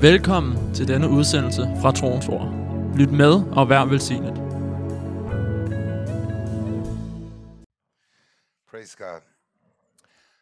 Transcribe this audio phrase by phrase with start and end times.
[0.00, 2.54] Velkommen til denne udsendelse fra Troens Ord.
[2.96, 4.34] Lyt med og vær velsignet.
[8.70, 9.20] Praise God.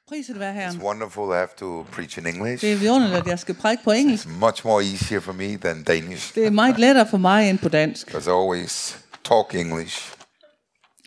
[0.08, 0.82] Priset være It's Herren.
[0.82, 2.60] wonderful to have to preach in English.
[2.64, 4.26] Det er vidunderligt, at jeg skal prædike på engelsk.
[4.26, 6.34] It's much more easier for me than Danish.
[6.34, 10.12] Det er meget lettere for mig end på dansk, Because I always talk English.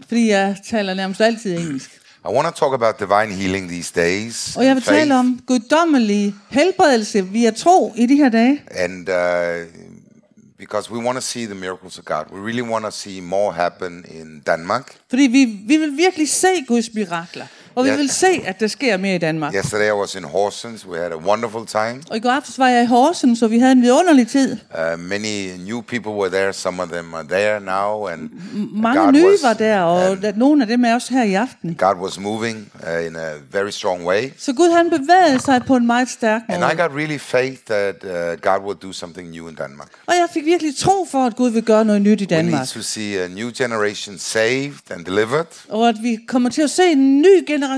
[0.08, 1.99] fordi jeg taler nærmest altid engelsk.
[2.26, 4.56] I want to talk about divine healing these days.
[4.58, 8.62] Og jeg vil tale om guddommelig helbredelse via tro i de her dage.
[8.72, 9.16] And uh,
[10.58, 12.26] because we want to see the miracles of God.
[12.32, 14.96] We really want to see more happen in Denmark.
[15.10, 17.46] Fordi vi, vi vil virkelig se Guds mirakler.
[17.80, 19.56] Og vi vil se, at der sker mere i Danmark.
[19.56, 20.86] Yesterday I was in Horsens.
[20.88, 22.02] We had a wonderful time.
[22.10, 24.58] Og i går aftes var jeg i Horsen, så vi havde en vidunderlig tid.
[24.94, 26.54] Uh, many new people were there.
[26.54, 28.06] Some of them are there now.
[28.08, 28.30] And
[28.74, 31.34] Mange God nye was- var der, og and nogle af dem er også her i
[31.34, 31.76] aften.
[31.76, 34.30] God was moving uh, in a very strong way.
[34.38, 36.74] Så Gud han bevægede sig på en meget stærk And måde.
[36.74, 39.88] I got really faith that uh, God will do something new in Denmark.
[40.08, 42.44] Og jeg fik virkelig tro for, at Gud vil gøre noget nyt i We need
[42.52, 42.68] Danmark.
[42.68, 45.46] to see a new generation saved and delivered.
[45.70, 47.69] Og at vi kommer til at se en ny generation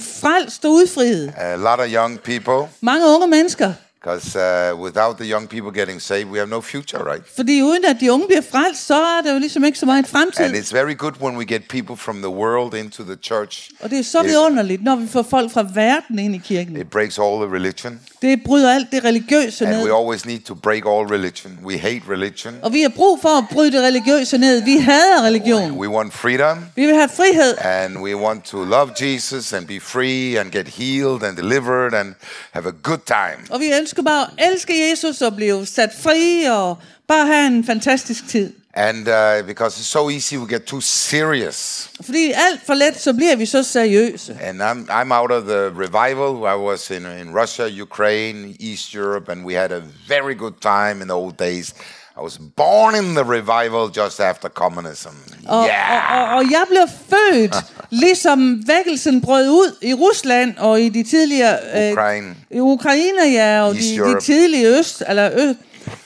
[0.00, 1.32] frelst og udfriet.
[1.36, 3.72] A lot of young people, Mange unge mennesker.
[4.04, 7.22] because uh, without the young people getting saved, we have no future, right?
[7.36, 9.98] Fordi uden at de unge bliver frelst, så er der jo ligesom ikke så meget
[9.98, 10.62] And fremtid.
[10.62, 13.70] it's very good when we get people from the world into the church.
[13.80, 16.76] Og det er så vidunderligt, når vi får folk fra verden ind i kirken.
[16.76, 18.00] It breaks all the religion.
[18.22, 19.84] Det bryder alt det religiøse And ned.
[19.84, 21.58] we always need to break all religion.
[21.64, 22.54] We hate religion.
[22.62, 24.62] Og vi har brug for at bryde det religiøse ned.
[24.64, 25.72] Vi hader religion.
[25.72, 26.58] We want freedom.
[26.76, 27.54] Vi vil have frihed.
[27.64, 32.14] And we want to love Jesus and be free and get healed and delivered and
[32.52, 33.46] have a good time.
[33.50, 37.64] Og vi ønsker bare at elske Jesus og blive sat fri og bare have en
[37.64, 38.52] fantastisk tid.
[38.74, 41.88] And uh, because it's so easy, we get too serious.
[42.02, 44.38] Fordi alt for let, så bliver vi så seriøse.
[44.42, 46.44] And I'm, I'm out of the revival.
[46.46, 51.02] I was in, in Russia, Ukraine, East Europe, and we had a very good time
[51.02, 51.74] in the old days.
[52.18, 55.14] I was born in the revival just after communism.
[55.46, 56.12] Og, yeah!
[56.12, 57.54] og, og, og jeg blev født,
[58.04, 61.58] ligesom vækkelsen brød ud i Rusland og i de tidligere...
[61.74, 62.34] Øh, Ukraine.
[62.50, 64.20] I Ukraine, ja, og East de, de Europe.
[64.20, 65.02] tidlige øst...
[65.08, 65.52] Eller ø,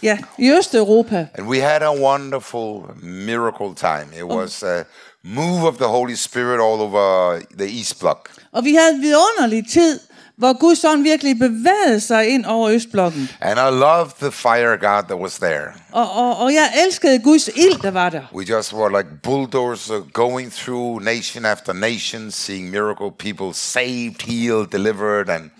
[0.03, 1.27] ja, i Østeuropa.
[1.35, 4.07] And we had a wonderful miracle time.
[4.17, 4.85] It was a
[5.23, 8.29] move of the Holy Spirit all over the East Bloc.
[8.53, 10.01] Og vi havde en vidunderlig tid,
[10.37, 13.29] hvor Guds ånd virkelig bevægede sig ind over Østblokken.
[13.41, 15.73] And I loved the fire God that was there.
[15.93, 18.23] Og, og, og jeg elskede Guds ild, der var der.
[18.35, 24.67] We just were like bulldozers going through nation after nation, seeing miracle people saved, healed,
[24.73, 25.51] delivered, and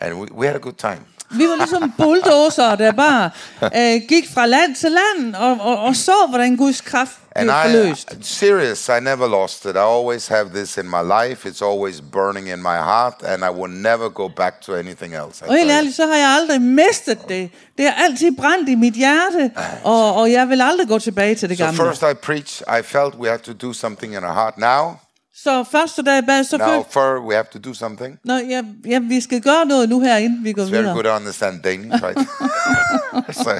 [0.00, 1.00] and we, we had a good time.
[1.30, 3.30] Vi var ligesom bulldozer, der bare
[3.62, 7.50] øh, gik fra land til land og, og, og så, hvordan Guds kraft blev I,
[7.50, 8.10] forløst.
[8.12, 9.70] I'm serious, I never lost it.
[9.74, 11.48] I always have this in my life.
[11.48, 15.44] It's always burning in my heart, and I will never go back to anything else.
[15.44, 17.50] I Og helt ærligt, så har jeg aldrig mistet det.
[17.78, 19.50] Det har altid brændt i mit hjerte,
[19.84, 21.78] og, og jeg vil aldrig gå tilbage til det So gamle.
[21.84, 24.58] first I preach, I felt we have to do something in our heart.
[24.58, 24.96] Now,
[25.42, 28.18] Så første dag bad, så now for we have to do something.
[28.24, 30.94] Nå, ja, ja, vi skal gøre noget nu her, inden vi går It's very videre.
[30.94, 32.18] good to understand Danish, right?
[33.44, 33.50] so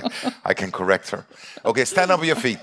[0.51, 1.19] I can correct her.
[1.65, 2.59] Okay, stand up on your feet.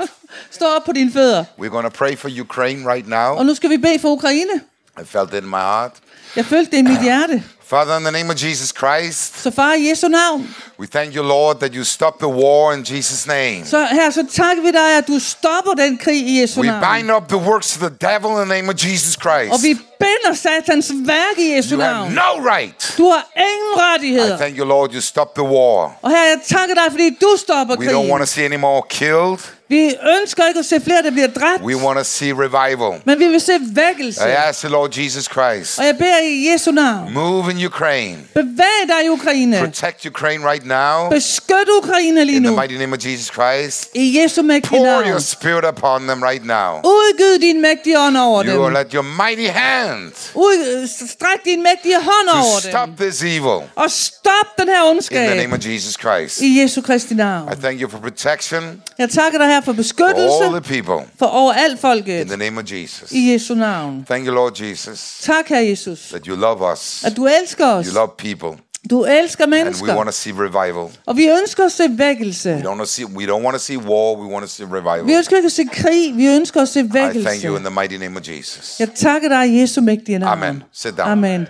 [0.52, 1.44] Stå op på dine fødder.
[1.60, 3.38] We're going to pray for Ukraine right now.
[3.38, 4.54] Og nu skal vi bede for Ukraine.
[5.02, 5.92] I felt it in my heart.
[6.36, 7.44] Jeg følte det i mit hjerte.
[7.66, 11.24] Father, in the name of Jesus Christ, Så far, i Jesu navn, we thank you,
[11.24, 13.66] Lord, that you stop the war in Jesus' name.
[13.66, 16.84] så her, så takker vi dig, at du stopper den krig i Jesu We navn.
[16.98, 19.64] bind up the works of the devil in the name of Jesus Og Christ.
[19.64, 22.12] vi binder satans værk i Jesu You have navn.
[22.14, 22.94] no right.
[22.98, 24.38] Du har ingen I rettigheder.
[24.38, 25.96] thank you, Lord, you stop the war.
[26.02, 28.28] Og her, jeg takker dig, fordi du stopper We don't want to krigen.
[28.28, 29.40] see any more killed.
[29.74, 33.02] Vi ønsker ikke at se flere, der bliver dræbt, We want to see revival.
[33.06, 34.20] men vi vil se vækkelse.
[34.22, 37.14] I ask the Lord Jesus Christ, Og jeg beder i Jesu navn.
[37.14, 38.18] move in Ukraine.
[38.34, 39.60] Bevæg dig i Ukraine.
[39.60, 41.10] Protect Ukraine right now.
[41.10, 42.60] Beskyt Ukraine lige In the nu.
[42.62, 43.90] mighty name of Jesus Christ.
[43.96, 45.10] I Jesu mægtige Pour navn.
[45.10, 46.72] your spirit upon them right now.
[46.84, 48.84] Udgyd din mægtige ånd over You will dem.
[48.84, 52.96] let your mighty hand Ud, stræk din mægtige hånd to over stop dem.
[52.96, 55.38] this evil Og stop den her in the ondskab.
[55.38, 56.42] name of Jesus Christ.
[56.42, 57.50] I Jesu Kristi navn.
[57.54, 61.06] I thank you for protection Jeg takker dig her for for all beskyttelse the people
[61.20, 62.28] for overalt in folket.
[62.28, 63.12] the name of Jesus.
[63.12, 64.06] I Jesu navn.
[64.08, 66.00] Thank you, Lord Jesus, Tak, her Jesus.
[66.10, 67.04] that you love us.
[67.06, 67.86] At du elsker os.
[67.88, 68.58] You love people.
[68.90, 69.96] Du elsker And we mennesker.
[69.96, 70.90] want to see revival.
[71.06, 72.50] Og vi ønsker at se vækkelse.
[72.56, 74.66] We don't want to see we don't want to see war, we want to see
[74.66, 75.18] Vi revival.
[75.18, 76.18] ønsker ikke at se krig.
[76.18, 77.60] Vi ønsker at se I thank you in vækkelse.
[77.60, 78.80] the mighty name of Jesus.
[78.80, 80.44] Jeg takker dig i Jesu mægtige navn.
[80.44, 80.64] Amen.
[80.74, 81.08] Sit down.
[81.10, 81.48] Amen.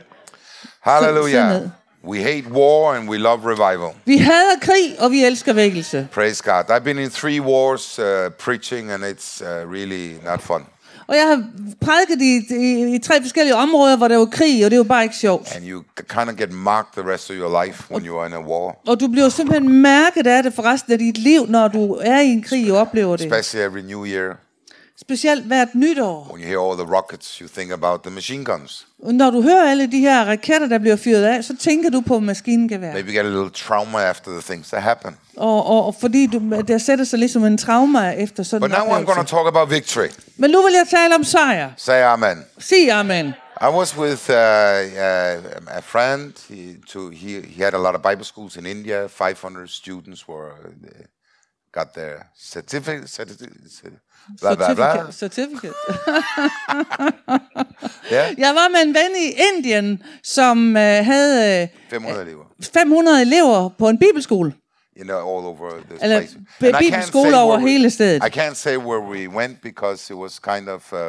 [0.82, 1.62] Hallelujah.
[2.08, 3.90] We hate war and we love revival.
[4.06, 6.08] Vi hader krig, og vi elsker vækkelse.
[6.12, 6.64] Praise God.
[6.70, 8.06] I've been in three wars uh,
[8.40, 10.66] preaching and it's uh, really not fun.
[11.08, 11.44] Og jeg har
[11.82, 15.04] prædiket i, i, i tre forskellige områder, hvor der var krig, og det var bare
[15.04, 15.56] ikke sjovt.
[15.56, 18.34] And you kind of get marked the rest of your life when you are in
[18.34, 21.68] a war, Og du bliver simpelthen mærket af det for resten af dit liv, når
[21.68, 23.26] du er i en krig og oplever det.
[23.26, 24.36] especially every new year.
[25.02, 26.28] Specielt hvert nytår.
[26.32, 28.88] When you hear all the rockets, you think about the machine guns.
[29.00, 32.20] Når du hører alle de her raketter, der bliver fyret af, så tænker du på
[32.20, 32.94] maskingevær.
[32.94, 35.18] Maybe you get a little trauma after the things that happen.
[35.38, 38.86] Og, og, og fordi du, der sætter sig ligesom en trauma efter sådan But now
[38.86, 39.36] I'm going to oplevelse.
[39.36, 40.10] talk about victory.
[40.38, 41.72] Men nu vil jeg tale om sejr.
[41.78, 42.46] Say amen.
[42.60, 43.34] Sig amen.
[43.62, 46.34] I was with uh, uh, a friend.
[46.50, 49.08] He, to, he, he had a lot of Bible schools in India.
[49.08, 51.06] 500 students were uh,
[51.72, 52.16] got their
[52.54, 53.10] certificate.
[53.10, 54.00] certificate
[54.42, 55.12] blah, blah, blah.
[55.12, 55.14] Certificate.
[55.14, 55.74] Certificate.
[58.12, 62.44] Yeah, Jeg var med en ven i Indien, som øh, havde øh, 500 elever.
[62.74, 64.54] 500 elever på en bibelskole.
[64.98, 66.36] You know, all over this Eller place.
[66.62, 68.24] And bibelskole over we- hele stedet.
[68.26, 71.00] I can't say where we went because it was kind of uh,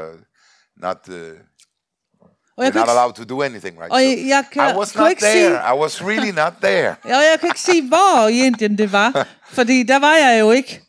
[0.82, 1.20] not the.
[2.56, 3.92] Og jeg kan not ikke, allowed to do anything, right?
[3.92, 5.32] Og So jeg- jeg kan- I was not ikke there.
[5.32, 8.92] sige- I was really not there og jeg kan ikke sige, hvor i Indien det
[8.92, 10.82] var, fordi der var jeg jo ikke.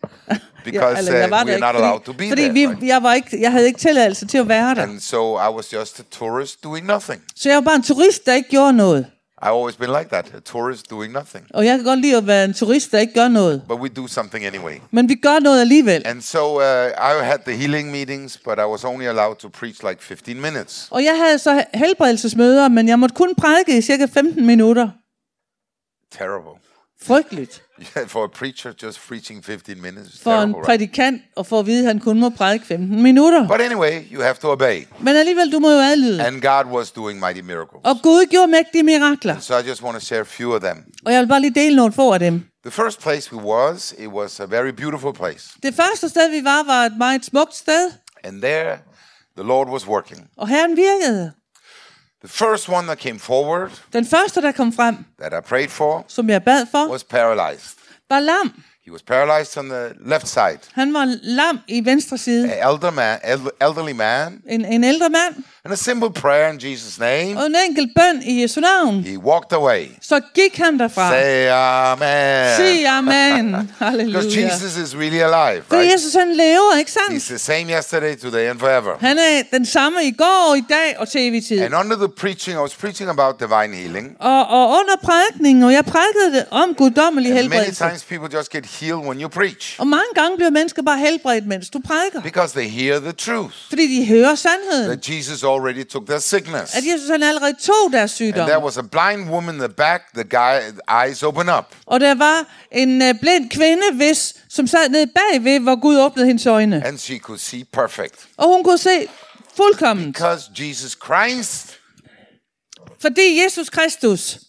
[0.65, 2.53] Because jeg uh, we're der not ikke, allowed to be fordi, fordi there.
[2.53, 2.83] vi, right?
[2.88, 4.81] jeg, var ikke, jeg havde ikke tilladelse til at være der.
[4.81, 7.21] And so I was just a tourist doing nothing.
[7.35, 9.06] Så jeg var bare en turist, der ikke gjorde noget.
[9.41, 11.45] I've always been like that, a tourist doing nothing.
[11.53, 13.62] Og jeg kan godt lide at være en turist, der ikke gør noget.
[13.67, 14.73] But we do something anyway.
[14.91, 16.01] Men vi gør noget alligevel.
[16.06, 19.83] And so uh, I had the healing meetings, but I was only allowed to preach
[19.89, 20.88] like 15 minutes.
[20.91, 24.89] Og jeg havde så helbredelsesmøder, men jeg måtte kun prædike i cirka 15 minutter.
[26.11, 26.64] Terrible.
[27.01, 27.62] Frygteligt.
[27.97, 31.80] Yeah, for a preacher, just preaching 15 minutes For en prædikant og for at vide,
[31.80, 33.47] at han kun må prædike 15 minutter.
[33.47, 34.88] But anyway, you have to obey.
[35.00, 36.25] Men alligevel, du må jo adlyde.
[36.25, 37.81] And God was doing mighty miracles.
[37.83, 39.39] Og Gud gjorde mægtige mirakler.
[39.39, 40.77] So I just want to share a few of them.
[41.06, 42.44] Og jeg vil bare lige dele nogle få af dem.
[42.63, 45.50] The first place we was, it was a very beautiful place.
[45.63, 47.92] Det første sted, vi var, var et meget smukt sted.
[48.24, 48.77] And there,
[49.38, 50.27] the Lord was working.
[50.38, 51.31] Og Herren virkede.
[52.21, 56.06] The first one that came forward, Den første, der kom frem, that I prayed for,
[56.07, 57.77] som jeg bad for, was paralyzed.
[58.09, 58.63] var lam.
[58.85, 60.59] He was paralyzed on the left side.
[60.73, 62.44] Han var lam i venstre side.
[62.53, 65.44] An elder man, el- elderly man, En, en ældre mand.
[65.65, 67.38] And a simple prayer in Jesus' name.
[67.39, 69.03] Og en enkelt bøn i Jesu navn.
[69.03, 69.85] He walked away.
[70.01, 71.12] Så gik han derfra.
[71.12, 72.56] Say amen.
[72.57, 73.45] Sig amen.
[73.51, 74.41] Because Halleluja.
[74.53, 75.94] Jesus is really alive, For right?
[75.94, 77.23] Jesus han lever, ikke He's sandt?
[77.23, 78.91] the same yesterday, today, and forever.
[79.00, 81.59] Han er den samme i går, i dag og til evig tid.
[81.62, 84.15] And under the preaching, I was preaching about divine healing.
[84.19, 87.83] Og, og under prædikningen, og jeg prædikede om guddommelig And many helbredelse.
[87.89, 91.47] times people just get healed when you preach Og mange gange bliver mennesker bare helbredt,
[91.47, 92.21] mens du prædiker.
[92.21, 94.85] because they hear the truth Fordi de hører sandheden.
[94.88, 96.75] that Jesus already took their sickness.
[96.75, 98.42] At Jesus han allerede tog deres sygdom.
[98.42, 100.60] And there was a blind woman in the back, the guy
[101.04, 101.66] eyes open up.
[101.86, 106.28] Og der var en uh, blind kvinde, hvis, som sad nede bagved, hvor Gud åbnede
[106.28, 106.86] hendes øjne.
[106.86, 108.28] And she could see perfect.
[108.38, 109.07] Og hun kunne se
[109.56, 110.13] fuldkommen.
[110.13, 111.80] Because Jesus Christ
[113.02, 114.40] Fordi Jesus Kristus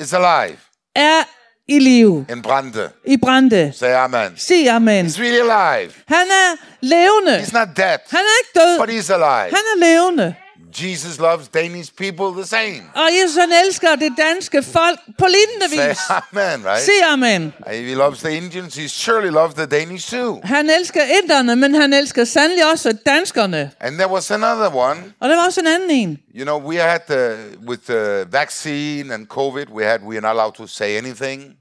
[0.00, 0.58] is alive
[0.96, 1.24] er
[1.68, 2.90] i live, in Brande.
[3.04, 3.72] i brænde.
[3.74, 4.32] Say amen.
[4.36, 5.06] Sig amen.
[5.06, 5.92] He's really alive.
[6.06, 7.38] Han er levende.
[7.42, 8.78] He's not dead, Han er ikke død.
[8.78, 9.56] but he's alive.
[9.56, 10.34] Han er levende.
[10.82, 12.82] Jesus loves Danish people the same.
[12.94, 16.80] Og Jesus han elsker det danske folk på lignende Say amen, right?
[16.80, 17.54] Sig amen.
[17.72, 20.40] If he loves the Indians, he surely loves the Danish too.
[20.44, 23.70] Han elsker inderne, men han elsker sandelig også danskerne.
[23.80, 25.00] And there was another one.
[25.20, 26.18] Og der var også en anden en.
[26.34, 27.36] You know, we had the
[27.68, 31.56] with the vaccine and COVID, we had we are not allowed to say anything.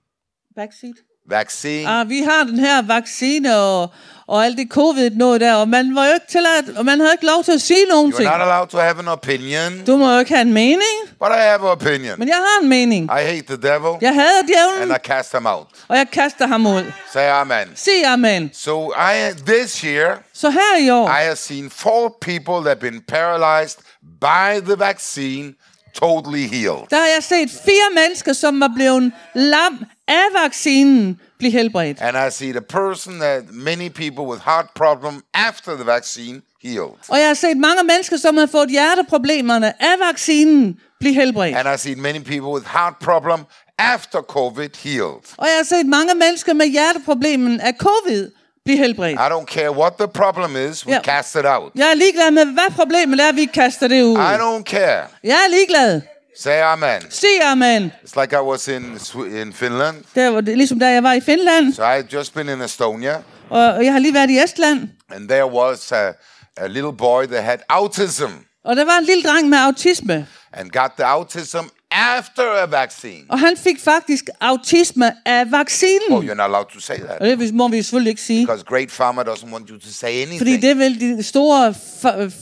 [0.55, 0.95] Backseat.
[1.29, 1.89] Vaccine.
[1.89, 3.89] Ah, vi har den her vaccine og,
[4.27, 7.13] og alt det covid noget der, og man var jo ikke tilladt, og man havde
[7.13, 8.29] ikke lov til at sige nogen You're ting.
[8.29, 11.39] not allowed to have an opinion, Du må jo ikke have en mening, but I
[11.39, 12.19] have an opinion.
[12.19, 13.05] men jeg har en mening.
[13.05, 15.67] I hate the devil Jeg hader and djævlen, I cast him out.
[15.87, 16.83] og jeg kaster ham ud.
[17.13, 17.67] Say amen.
[17.75, 18.51] Sig amen.
[18.53, 22.91] So I this year Så her i år, I have seen four people that have
[22.91, 23.77] been paralyzed
[24.21, 25.53] by the vaccine
[25.95, 26.87] totally healed.
[26.89, 32.01] der har jeg set fire mennesker, som var blevet lam af vaccinen, blive helbredt.
[32.01, 36.97] And I see the person that many people with heart problem after the vaccine healed.
[37.09, 41.57] Og jeg har set mange mennesker, som har fået hjerteproblemerne af vaccinen, blive helbredt.
[41.57, 43.39] And I see many people with heart problem
[43.79, 45.21] after COVID healed.
[45.37, 48.31] Og jeg har set mange mennesker med hjerteproblemen af covid
[48.65, 49.19] blive helbredt.
[49.19, 51.03] I don't care what the problem is, we Yeah.
[51.03, 51.71] cast it out.
[51.75, 54.17] Jeg er ligeglad med, hvad problemet er, vi kaster det ud.
[54.17, 55.03] I don't care.
[55.23, 56.01] Jeg er ligeglad.
[56.37, 57.01] Say amen.
[57.09, 57.91] Sig amen.
[58.03, 58.99] It's like I was in
[59.41, 60.03] in Finland.
[60.15, 62.61] Det var det, ligesom da jeg var i Finland, So I had just been in
[62.61, 64.89] Estonia, og jeg har lige været i Estland.
[65.15, 66.11] and there was a,
[66.57, 68.31] a little boy that had autism
[68.65, 70.27] Og der var en lille dreng med autisme.
[70.53, 71.57] and got the autism
[71.95, 73.23] after a vaccine.
[73.29, 76.11] Og han fik faktisk autisme af vaccinen.
[76.11, 77.21] Oh, you're not allowed to say that.
[77.21, 78.45] Og det må vi selvfølgelig ikke sige.
[78.45, 80.37] Because Great Pharma doesn't want you to say anything.
[80.37, 81.73] Fordi det vil de store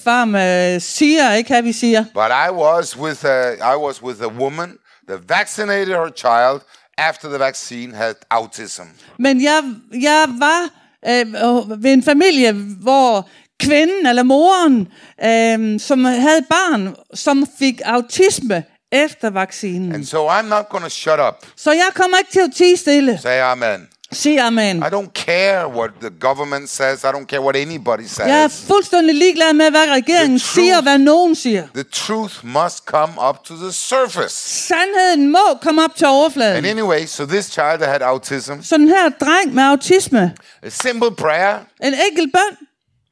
[0.04, 2.06] farma siger, ikke hvad vi siger.
[2.14, 6.62] But I was with a, I was with a woman that vaccinated her child
[6.98, 8.84] after the vaccine had autism.
[9.20, 9.64] Men jeg,
[10.02, 10.70] jeg var
[11.08, 13.30] øh, ved en familie, hvor
[13.60, 14.88] kvinden eller moren,
[15.24, 19.94] øh, som havde et barn, som fik autisme efter vaccinen.
[19.96, 21.36] And so I'm not going to shut up.
[21.56, 23.20] Så jeg kommer ikke til at tige stille.
[23.22, 23.88] Say amen.
[24.12, 24.78] Sig amen.
[24.78, 27.04] I don't care what the government says.
[27.04, 28.68] I don't care what anybody Jeg er says.
[28.68, 31.68] fuldstændig ligeglad med, hvad regeringen The truth- siger, hvad nogen siger.
[31.74, 34.36] The truth must come up to the surface.
[34.68, 36.66] Sandheden må komme op til And overfladen.
[36.66, 41.12] anyway, so this child that had autism, Så den her dreng med autisme, a simple
[41.16, 42.58] prayer, en enkelt bøn,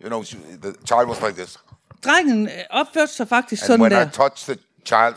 [0.04, 0.24] you know,
[0.64, 1.58] the child was like this.
[2.06, 4.10] drengen øh, opførte sig faktisk And sådan when I der.
[4.10, 5.16] touched the child,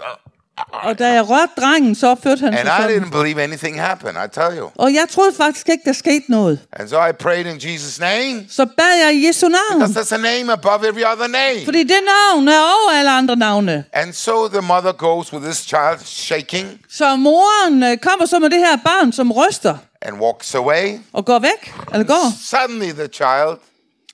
[0.73, 3.03] Og da jeg rørte drengen, så opførte han and sig I sådan.
[3.03, 4.71] didn't believe anything happened, I tell you.
[4.75, 6.61] Og jeg troede faktisk ikke, der skete noget.
[6.73, 9.81] And so I prayed in Jesus' name, Så bad jeg i Jesu navn.
[9.81, 11.65] because that's a name above every other name.
[11.65, 12.01] Fordi det
[12.33, 13.85] navn er over alle andre navne.
[13.93, 18.51] And so the mother goes with this child shaking Så moren øh, kommer så med
[18.51, 20.99] det her barn, som ryster and walks away.
[21.13, 22.33] og går væk, eller går.
[22.45, 23.59] Suddenly the child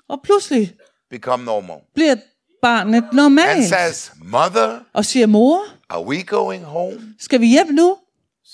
[0.09, 0.73] Og pludselig
[1.11, 2.17] become normal bliver
[2.63, 3.69] barnet and normalt.
[3.69, 7.15] says, Mother, Og siger, mor, are we going home?
[7.21, 7.97] skal vi hjem nu?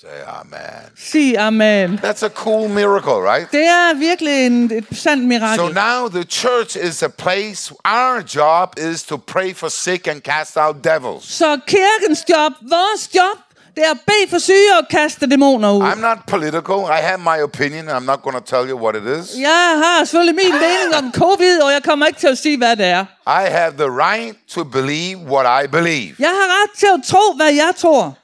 [0.00, 0.90] Say amen.
[0.96, 1.98] Sig amen.
[1.98, 3.52] That's a cool miracle, right?
[3.52, 5.74] Det er virkelig en, et sandt So mirakel.
[5.74, 10.56] now the church is a place, our job is to pray for sick and cast
[10.56, 11.24] out devils.
[11.32, 13.38] Så kirkens job, vores job,
[13.76, 15.82] det er at bede for syge og kaste dæmoner ud.
[15.82, 16.78] I'm not political.
[16.98, 17.88] I have my opinion.
[17.88, 19.38] I'm not going to tell you what it is.
[19.40, 22.76] Jeg har selvfølgelig min mening om covid, og jeg kommer ikke til at sige, hvad
[22.76, 23.04] det er.
[23.26, 26.14] I have the right to believe what I believe.
[26.18, 28.18] Jeg har ret til at tro, hvad jeg tror.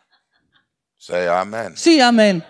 [1.06, 1.76] Say amen.
[1.76, 2.42] Sig amen.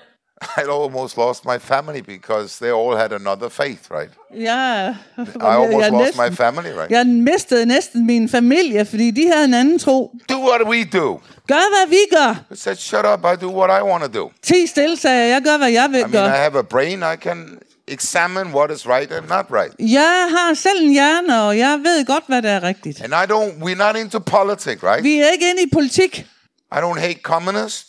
[0.61, 4.11] I almost lost my family because they all had another faith, right?
[4.35, 6.91] Jeg, I almost jeg, lost my family, right?
[6.91, 10.17] jeg mistede næsten min familie, fordi de havde en anden tro.
[10.29, 11.21] Do what we do.
[11.49, 12.55] Gør, hvad vi gør.
[12.55, 13.21] I said, shut up.
[13.25, 14.31] I do what I want to do.
[14.43, 15.31] Ti stille, sagde jeg.
[15.31, 17.03] Jeg gør, hvad jeg vil I mean, I have a brain.
[17.15, 17.59] I can
[17.89, 19.75] examine what is right and not right.
[19.79, 23.01] Jeg har selv en hjerne, og jeg ved godt, hvad der er rigtigt.
[23.03, 25.05] And I don't, we're not into politics, right?
[25.05, 26.27] Vi er ikke inde i politik.
[26.73, 27.87] I don't hate communists,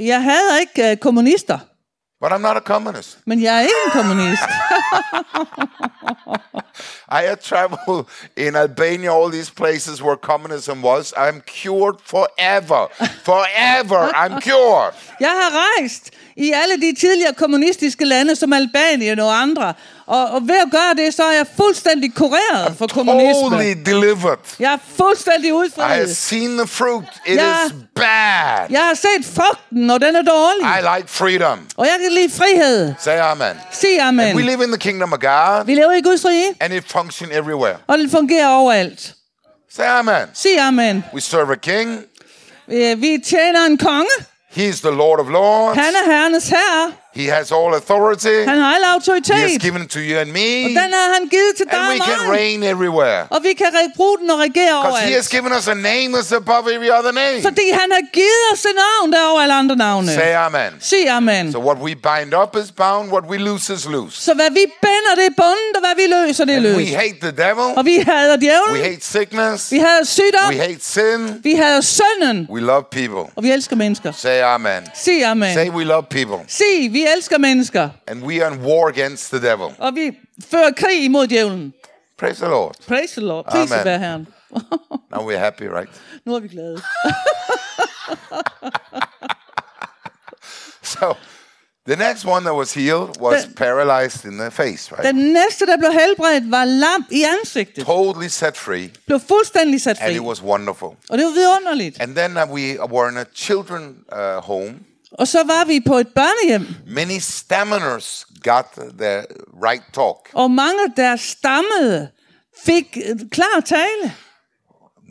[0.00, 1.58] Jeg hader ikke uh, kommunister,
[2.20, 3.18] but I'm not a communist.
[3.26, 4.42] men jeg er ikke en kommunist.
[7.12, 8.04] I have traveled
[8.36, 11.12] in Albania, all these places where communism was.
[11.16, 12.86] I'm cured forever.
[13.24, 14.92] Forever, I'm cured.
[15.20, 19.74] Jeg har rejst i alle de tidligere kommunistiske lande, som Albanien og andre.
[20.06, 23.32] Og, og ved at gøre det, så er jeg fuldstændig kureret for kommunisme.
[23.50, 24.38] Totally delivered.
[24.60, 26.16] Jeg er fuldstændig I have udfriet.
[26.16, 27.04] seen the fruit.
[27.26, 27.66] It Yeah.
[27.66, 28.66] is bad.
[28.70, 30.66] Jeg har set frugten, og den er dårlig.
[30.78, 31.58] I like freedom.
[31.76, 32.94] Og jeg kan lide frihed.
[32.98, 33.56] Say amen.
[33.72, 34.36] Sig amen.
[34.36, 37.32] We live in the kingdom of God, Vi lever i Guds rige, and it functions
[37.32, 37.76] everywhere.
[37.86, 39.14] og det fungerer overalt.
[39.70, 40.28] Say amen.
[40.34, 41.04] Sig amen.
[41.14, 42.04] We serve a king.
[42.68, 44.08] Øh, Vi tjener en konge.
[44.56, 45.78] He's the Lord of Lords.
[45.78, 46.92] Han er herrenes herre.
[47.16, 48.36] He has all authority.
[48.50, 49.60] Han har al He has autoritet.
[49.62, 50.68] given it to you and Og me.
[50.80, 53.20] den har han givet til dig And we og can reign everywhere.
[53.30, 55.30] Og vi kan bruge den og regere Because he has overalt.
[55.36, 57.42] given us a name that's above every other name.
[57.42, 60.12] Fordi han har givet os et navn, der er over alle andre navne.
[60.12, 60.70] Say amen.
[60.80, 61.52] Sig amen.
[61.52, 64.16] So what we bind up is bound, what we loose is loose.
[64.22, 66.94] Så hvad vi binder, det er bundet, og hvad vi løser, det er We løst.
[67.02, 67.66] hate the devil.
[67.78, 68.84] Og vi hader We djævlen.
[68.90, 69.72] hate sickness.
[69.72, 70.48] Vi hader sygdom.
[70.50, 71.20] We hate sin.
[71.42, 72.46] Vi hader synden.
[72.50, 73.24] We love people.
[73.36, 74.12] Og vi elsker mennesker.
[74.12, 74.82] Say amen.
[74.94, 75.54] Sig amen.
[75.54, 76.36] Say we love people.
[76.48, 77.88] Sig, vi elsker mennesker.
[78.06, 79.68] And we are in war against the devil.
[79.78, 80.10] Og vi
[80.50, 81.72] fører krig imod djævlen.
[82.18, 82.74] Praise the Lord.
[82.86, 83.44] Praise the Lord.
[83.44, 83.84] Pris Amen.
[83.84, 84.26] være Herren.
[85.12, 85.90] Now we're happy, right?
[86.26, 86.82] nu er vi glade.
[90.82, 91.14] So
[91.86, 95.04] the next one that was healed was The- paralyzed in the face, right?
[95.04, 97.84] Den næste, der blev helbredt, var lam i ansigtet.
[97.86, 98.90] Totally set free.
[99.06, 100.14] Blev fuldstændig sat And fri.
[100.14, 100.88] it was wonderful.
[101.10, 102.00] Og det var vidunderligt.
[102.00, 104.74] And then we were in a children uh, home.
[105.12, 108.66] Og så var vi på et børnehjem, Many stammers got
[108.98, 109.22] the
[109.64, 110.16] right talk.
[110.34, 112.08] og mange, der stammede,
[112.64, 112.98] fik
[113.30, 114.12] klar tale.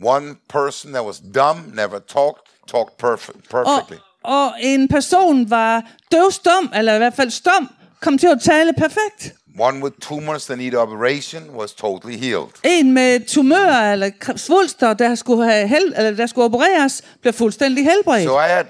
[0.04, 3.96] One person that was dumb, never talked, talked perfect, Og, perfectly.
[4.24, 7.68] og en person var døvstum, eller i hvert fald stum,
[8.00, 9.34] kom til at tale perfekt.
[9.58, 12.48] One with tumors that need operation was totally healed.
[12.64, 17.84] En med tumører eller svulster, der skulle, have hel- eller der skulle opereres, blev fuldstændig
[17.84, 18.24] helbredt.
[18.24, 18.64] So I had,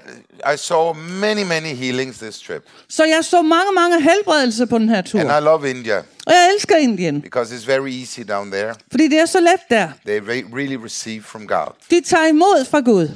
[0.53, 2.63] I saw many, many healings this trip.
[2.89, 5.19] Så jeg så mange, mange helbredelser på den her tur.
[5.19, 8.73] And I love India Og jeg elsker Indien, because it's very easy down there.
[8.91, 9.89] fordi det er så let der.
[10.05, 11.67] They re- really receive from God.
[11.91, 13.09] De tager imod fra Gud.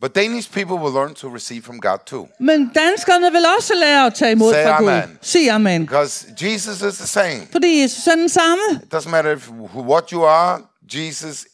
[0.00, 2.28] But Danish people will learn to receive from God too.
[2.40, 4.88] Men danskerne vil også lære at tage imod Say fra Gud.
[4.88, 5.18] amen.
[5.22, 5.86] Sig amen.
[5.86, 7.40] Because Jesus is the same.
[7.52, 8.62] Fordi Jesus er den samme.
[8.82, 10.60] It doesn't matter if, what you are,
[10.94, 11.46] Jesus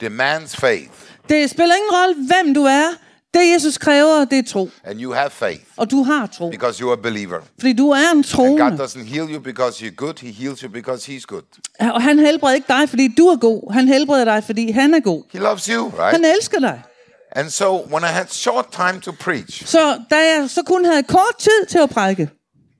[0.00, 0.90] demands faith.
[1.28, 2.88] Det spiller ingen rolle, hvem du er.
[3.34, 4.68] Det Jesus kræver, det er tro.
[4.84, 6.50] And you have faith Og du har tro.
[6.50, 7.40] because you're a believer.
[7.60, 8.84] Fordi du er en And God troende.
[8.84, 11.42] doesn't heal you because you're good, He heals you because He's good.
[11.80, 13.72] Og han helbreder ikke dig, fordi du er god.
[13.72, 15.22] Han helbreder dig, fordi han er god.
[15.32, 16.12] He loves you, right?
[16.12, 16.82] Han elsker dig.
[17.36, 21.02] And so when I had short time to preach, Så da jeg så kun havde
[21.02, 22.28] kort tid til at prædike,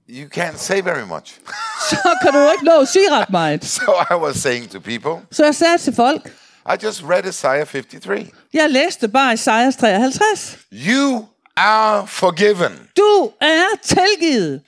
[0.08, 1.34] you can't say very much.
[1.90, 3.64] så kan du ikke nå at sige ret meget.
[3.76, 6.32] so I was saying to people, Så jeg sagde til folk,
[6.66, 8.30] I just read Isaiah 53.
[8.52, 10.58] jeg læste bare Isaias 53.
[10.72, 12.88] You are forgiven.
[12.96, 14.62] Du er tilgivet.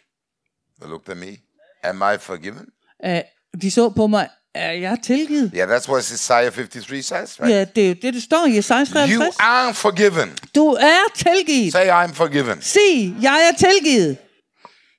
[0.81, 1.37] They looked at me.
[1.85, 2.67] Am I forgiven?
[3.07, 3.19] Uh,
[3.63, 5.51] de så på mig, er jeg tilgivet?
[5.55, 7.51] Yeah, that's what Isaiah 53 says, right?
[7.55, 9.37] Ja, det er jo det, der står i Isaias You 53.
[9.41, 10.39] are forgiven.
[10.55, 11.73] Du er tilgivet.
[11.73, 12.63] Say, I'm forgiven.
[12.63, 14.17] Sig, jeg er tilgivet.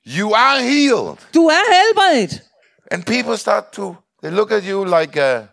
[0.08, 1.18] You are healed.
[1.34, 2.44] Du er helbredt.
[2.92, 5.44] And people start to, they look at you like, uh,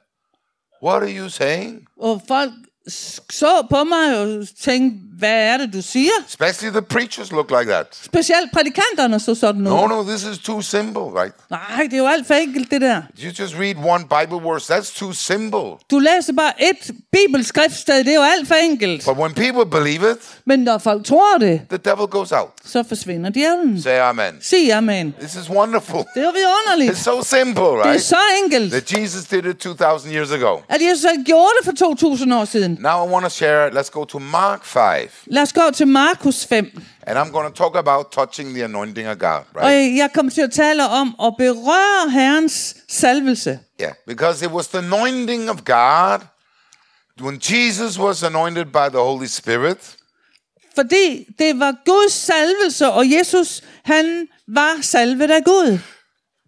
[0.85, 1.83] what are you saying?
[2.01, 2.51] Og folk
[2.89, 6.11] s- så på mig og tænkte, hvad er det, du siger?
[6.29, 7.87] Especially the preachers look like that.
[8.03, 9.91] Specielt prædikanterne så sådan No, noget.
[9.91, 11.35] no, this is too simple, right?
[11.51, 13.03] Nej, det er jo alt for enkelt, det der.
[13.25, 15.61] You just read one Bible verse, that's too simple.
[15.91, 19.05] Du læser bare et bibelskriftsted, det er jo alt for enkelt.
[19.05, 20.17] But when people believe it,
[20.47, 22.49] Men når folk tror det, the devil goes out.
[22.65, 23.83] så forsvinder djævlen.
[23.83, 24.35] Say amen.
[24.43, 25.15] Sig amen.
[25.21, 25.99] This is wonderful.
[25.99, 26.93] Det er jo vidunderligt.
[26.99, 28.03] It's so simple, Det er right?
[28.03, 30.59] så enkelt, That Jesus did it 2,000 years ago.
[30.69, 32.79] at Jesus gjorde det for 2000 år siden.
[32.81, 34.81] Now I want to share, let's go to Mark 5.
[35.27, 36.71] Lad os gå til Markus 5.
[37.07, 39.97] And I'm going to talk about touching the anointing of God, Og right?
[39.97, 43.59] jeg kommer til at tale om at berøre Herrens salvelse.
[43.81, 46.21] Yeah, because it was the anointing of God
[47.21, 49.97] when Jesus was anointed by the Holy Spirit.
[50.75, 55.79] Fordi det var Guds salvelse, og Jesus, han var salvet af Gud.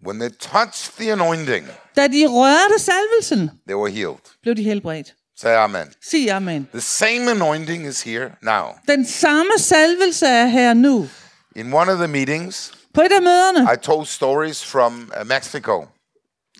[0.07, 4.19] When they touched the anointing, Da de rørte salvelsen, they were healed.
[4.41, 5.13] blev de helbredt.
[5.39, 5.87] Say amen.
[6.01, 6.67] Sig amen.
[6.73, 8.63] The same anointing is here now.
[8.87, 11.07] Den samme salvelse er her nu.
[11.55, 15.85] In one of the meetings, På et af møderne, I told stories from uh, Mexico.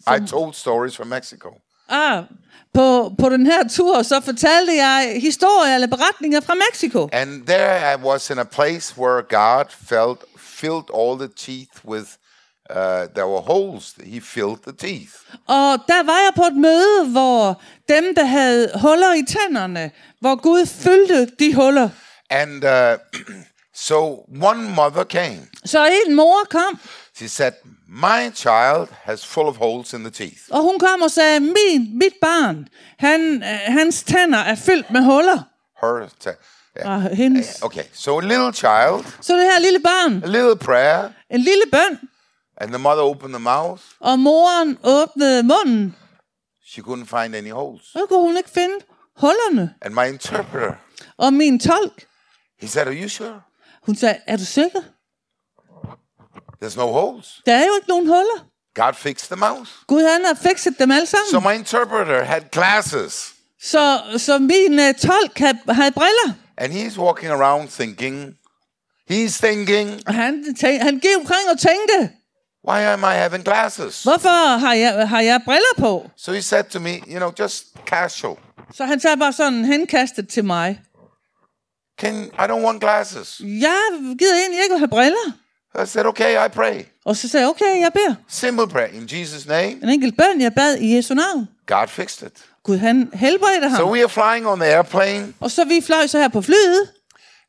[0.08, 1.50] I told stories from Mexico.
[1.90, 2.24] ah,
[2.74, 7.10] på, på den her tur, så fortalte jeg historier eller beretninger fra Mexico.
[7.14, 12.08] And there I was in a place where God felt filled all the teeth with
[12.70, 12.76] uh,
[13.16, 13.96] there were holes.
[14.04, 15.14] He filled the teeth.
[15.48, 20.36] Og der var jeg på et møde, hvor dem, der havde huller i tænderne, hvor
[20.36, 21.90] Gud fyldte de huller.
[22.30, 23.00] And uh,
[23.88, 25.40] so one mother came.
[25.66, 26.80] Så en mor kom,
[27.16, 27.52] She said,
[27.88, 31.98] "My child has full of holes in the teeth." og hun kom og sagde, min,
[31.98, 32.68] mit barn,
[33.00, 35.40] han, øh, hans tænder er fyldt med huller.
[35.82, 36.10] Her,
[36.80, 36.96] yeah.
[36.96, 37.62] Og hendes.
[37.62, 41.64] Okay, so a little child, Så det her lille barn, a little prayer, en lille
[41.72, 42.00] bøn,
[42.62, 43.82] and the mother opened the mouth.
[44.00, 45.96] og moren åbnede munden,
[46.66, 47.82] She couldn't find any holes.
[47.94, 48.76] så kunne hun ikke finde
[49.18, 49.74] hullerne.
[49.82, 50.74] And my interpreter,
[51.18, 52.08] Og min tolk,
[52.62, 53.42] he said, "Are you sure?
[53.86, 54.80] hun sagde, er du sikker?
[56.64, 57.42] There's no holes.
[57.46, 58.46] Der er jo ikke nogen huller.
[58.76, 61.52] God fixed the mouth." Gud han har fikset dem alle So sammen.
[61.52, 63.34] my interpreter had glasses.
[63.62, 66.34] Så, så min uh, tolk havde, havde briller.
[66.58, 68.38] And he's walking around thinking,
[69.12, 72.12] he's thinking, Og han, tænk, han gik omkring og tænkte,
[72.68, 74.04] why am I having glasses?
[74.04, 76.10] hvorfor har jeg, har jeg briller på?
[76.18, 78.36] So he said to me, you know, just casual.
[78.74, 80.80] Så han sagde bare sådan henkastet til mig.
[82.00, 83.42] Can I don't want glasses.
[83.44, 83.80] Jeg
[84.20, 85.34] gider egentlig ikke at have briller.
[85.84, 86.82] I said, okay, I pray.
[87.06, 88.16] Og så sagde jeg, okay, jeg beder.
[88.30, 88.88] Simple prayer.
[88.88, 91.48] In Jesus' name, En enkelt bøn, jeg bad i Jesu navn.
[91.68, 92.34] God fixed it.
[92.64, 93.78] Gud, han helbredte ham.
[93.78, 96.90] So we are flying on the airplane, Og så vi fløj så her på flyet.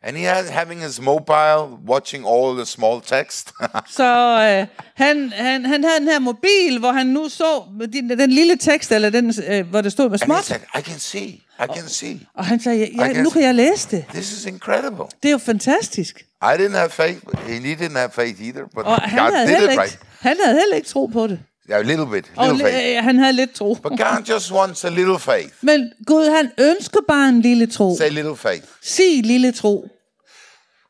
[0.02, 3.52] And he has having his mobile, watching all the small text.
[3.98, 8.30] Så øh, han, han, han havde den her mobil, hvor han nu så den, den
[8.30, 10.44] lille tekst, eller den, øh, hvor det stod med and he småt.
[10.44, 11.28] said, I can see,
[11.60, 12.20] I can see.
[12.34, 14.04] Og han sagde, ja, ja, nu kan jeg læse det.
[14.14, 15.04] This is incredible.
[15.22, 16.24] Det er jo fantastisk.
[16.42, 19.56] I didn't have faith, he didn't have faith either, but Og han God havde, did
[19.56, 19.98] it ikke, right.
[20.20, 21.40] han havde heller ikke tro på det.
[21.70, 22.96] Yeah, a little bit, Og little faith.
[22.98, 23.74] øh, han havde lidt tro.
[23.82, 25.48] But God just wants a little faith.
[25.60, 27.96] Men Gud, han ønsker bare en lille tro.
[27.98, 28.64] Say little faith.
[28.82, 29.88] Sig lille tro.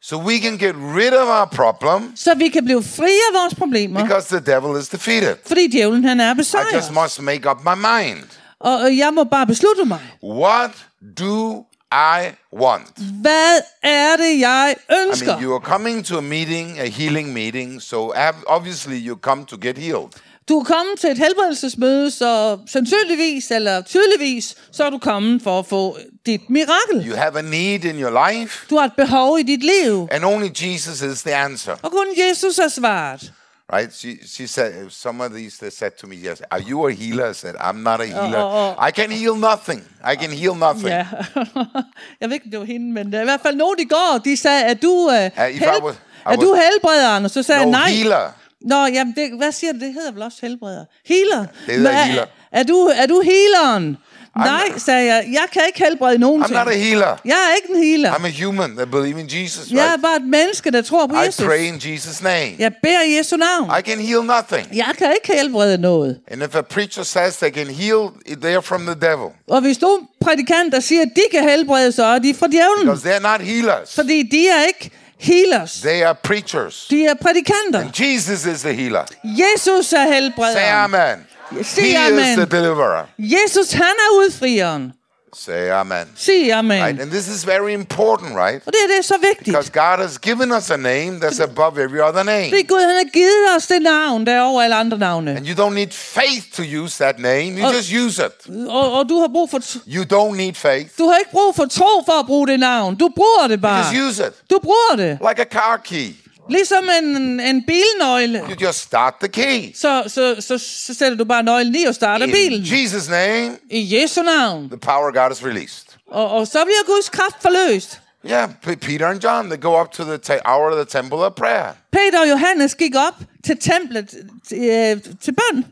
[0.02, 3.54] So we can get rid of our problem Så vi kan blive fri af vores
[3.54, 4.02] problemer.
[4.02, 5.36] because the devil is defeated.
[5.46, 6.92] Fordi djævlen, han er I just besejret.
[7.02, 8.24] must make up my mind.
[8.60, 9.98] Og jeg må bare beslutte mig.
[10.24, 10.70] What
[11.18, 12.20] do I
[12.60, 12.86] want?
[13.22, 15.26] Hvad er det, jeg I ønsker?
[15.26, 18.12] mean, you are coming to a meeting, a healing meeting, so
[18.46, 20.08] obviously you come to get healed.
[20.48, 25.58] Du er kommet til et helbredelsesmøde, så sandsynligvis eller tydeligvis, så er du kommet for
[25.58, 27.08] at få dit mirakel.
[27.08, 30.24] You have a need in your life, Du har et behov i dit liv, and
[30.24, 31.76] only Jesus is the answer.
[31.82, 33.32] og kun Jesus er svaret.
[33.72, 33.94] Right?
[33.96, 37.30] She, she said, some of these they said to me, yes, are you a healer?
[37.30, 38.42] I said, I'm not a healer.
[38.42, 39.82] oh, I can heal nothing.
[40.12, 40.88] I can heal nothing.
[40.88, 41.06] Ja.
[42.20, 44.36] jeg ved ikke, det var hende, men er i hvert fald nogen i går, de
[44.36, 45.94] sagde, at du, uh, if I helb- was-
[46.26, 47.24] er du was- helbrederen?
[47.24, 47.90] Og så sagde No jeg nej.
[47.90, 48.30] healer.
[48.60, 49.78] Nå, jamen, det, hvad siger du?
[49.78, 50.84] Det hedder vel også helbreder.
[51.06, 51.46] Healer.
[51.66, 52.24] Det hedder er- healer.
[52.52, 53.96] Er du, er du healeren?
[54.36, 55.24] Nej, sagde jeg.
[55.32, 57.16] Jeg kan ikke helbrede nogen I'm not a healer.
[57.24, 58.12] Jeg er ikke en healer.
[58.12, 60.02] I'm a human that believe in Jesus, Jeg er right?
[60.02, 61.44] bare et menneske, der tror på I Jesus.
[61.46, 62.50] pray in Jesus' name.
[62.58, 63.70] Jeg beder i Jesu navn.
[63.78, 64.76] I can heal nothing.
[64.76, 66.20] Jeg kan ikke helbrede noget.
[66.30, 69.28] And if a preacher says they can heal, they're from the devil.
[69.48, 72.86] Og hvis du prædikanter siger, at de kan helbrede, så er de fra djævlen.
[72.86, 73.94] Because they're not healers.
[73.94, 75.80] Fordi de er ikke healers.
[75.80, 76.86] They are preachers.
[76.90, 77.80] De er prædikanter.
[77.80, 79.04] And Jesus is the healer.
[79.24, 80.84] Jesus er Say helbrederen.
[80.84, 81.26] amen.
[81.62, 83.06] Sig He is the deliverer.
[83.18, 84.92] Jesus, han er udfrieren.
[85.34, 86.06] Say amen.
[86.16, 86.82] Sig amen.
[86.84, 87.00] Right?
[87.00, 88.62] And this is very important, right?
[88.66, 89.44] Og det, er det er så vigtigt.
[89.44, 92.48] Because God has given us a name that's above every other name.
[92.48, 95.30] Fordi Gud han har givet os det navn, der er over alle andre navne.
[95.36, 97.50] And you don't need faith to use that name.
[97.60, 97.74] You Oh.
[97.74, 98.66] just use it.
[98.68, 100.88] Og, og du har brug for You don't need faith.
[100.98, 102.94] du har ikke brug for tro for at bruge det navn.
[102.96, 103.78] Du bruger det bare.
[103.94, 104.50] Just use it.
[104.50, 105.18] Du bruger det.
[105.28, 106.08] Like a car key.
[106.48, 108.38] Ligesom en, en bilnøgle.
[108.38, 109.72] You just start the key.
[109.74, 112.62] Så, så, så, så sætter du bare nøglen i og starter In bilen.
[112.62, 114.68] Jesus' name, I Jesu navn.
[114.68, 115.86] the power of God is released.
[116.06, 118.00] Og, og så bliver Guds kraft forløst.
[118.26, 121.72] Yeah, Peter and John, they go up to the hour of the temple of prayer.
[121.92, 124.08] Peter og Johannes gik op til templet
[124.48, 125.64] til, øh, til bøn.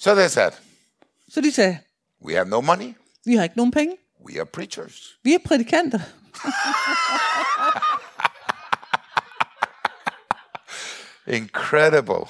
[0.00, 0.50] So they said,
[1.34, 1.78] Så de sagde,
[2.26, 2.94] We have no money.
[3.26, 3.94] vi har ikke nogen penge.
[4.30, 4.94] We are preachers.
[5.24, 6.00] Vi er prædikanter.
[11.28, 12.28] Incredible.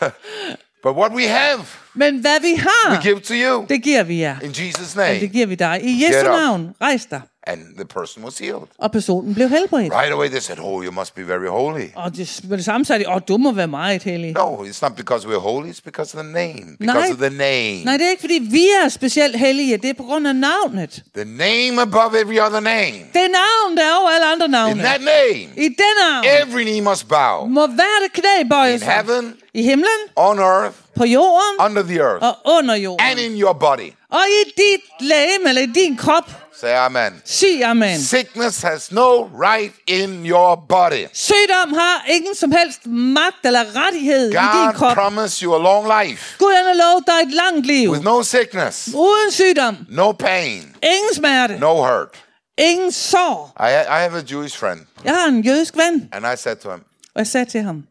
[0.82, 1.60] but what we have,
[1.94, 4.36] Men hvad vi har, we give to you det giver vi jer.
[4.42, 5.26] in Jesus' Det name.
[5.28, 5.80] giver vi dig.
[5.82, 6.24] I Get Jesu up.
[6.40, 7.20] navn, rejs dig.
[7.48, 8.62] And the person was healed.
[8.78, 9.92] Og personen blev helbredt.
[9.94, 11.84] Right away, they said, Oh, you must be very holy.
[11.96, 14.32] Og det, med det samme sagde de, åh, du må være meget hellig.
[14.32, 16.76] No, it's not because we're holy, it's because of the name.
[16.78, 17.10] Because Nej.
[17.12, 17.84] of the name.
[17.84, 19.76] Nej, det er ikke, fordi vi er specielt hellige.
[19.76, 21.02] Det er på grund af navnet.
[21.16, 22.96] The name above every other name.
[23.14, 24.82] Det navn, der er over alle andre In navne.
[24.82, 27.46] that name, I det navn every knee must bow.
[27.46, 28.88] må hvert knæ bøje In sig.
[28.88, 33.06] heaven, I himlen, on earth, på jorden under the earth, og under jorden.
[33.10, 33.90] and in your body.
[34.12, 36.30] Og i dit læge eller i din krop.
[36.60, 37.22] Say amen.
[37.24, 37.98] Sig amen.
[38.00, 41.06] Sickness has no right in your body.
[41.12, 44.94] Sygdom har ingen som helst magt eller rettighed i din God krop.
[44.94, 47.90] promised you a long life Gud han har lovet dig et langt liv.
[47.90, 49.76] with no sickness, Uden sygdom.
[49.88, 51.58] no pain, Ingen smerte.
[51.58, 52.24] no hurt.
[52.58, 53.52] Ingen sår.
[53.60, 56.70] I, I have a Jewish friend, Jeg har en jødisk ven, and I said to
[56.70, 56.80] him,
[57.14, 57.84] og jeg sagde til ham,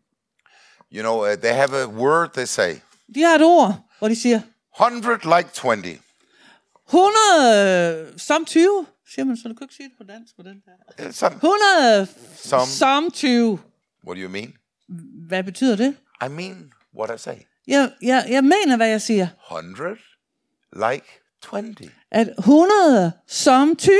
[0.94, 2.74] You know, uh, they have a word they say
[3.16, 4.40] de har et ord, hvor de siger,
[4.82, 5.98] 100 like 20.
[6.90, 8.86] 100 som 20.
[9.14, 11.06] Siger man, så du kan ikke sige det på dansk på den der.
[11.08, 12.66] Uh, Some, 100 Som.
[12.68, 13.60] som 20.
[14.08, 14.54] what do you mean?
[15.28, 15.96] Hvad betyder det?
[16.26, 17.36] I mean what I say.
[17.68, 19.28] Jeg, jeg, jeg mener, hvad jeg siger.
[19.52, 19.96] 100
[20.92, 21.06] like
[21.42, 21.76] 20.
[22.12, 23.94] At 100 som 20.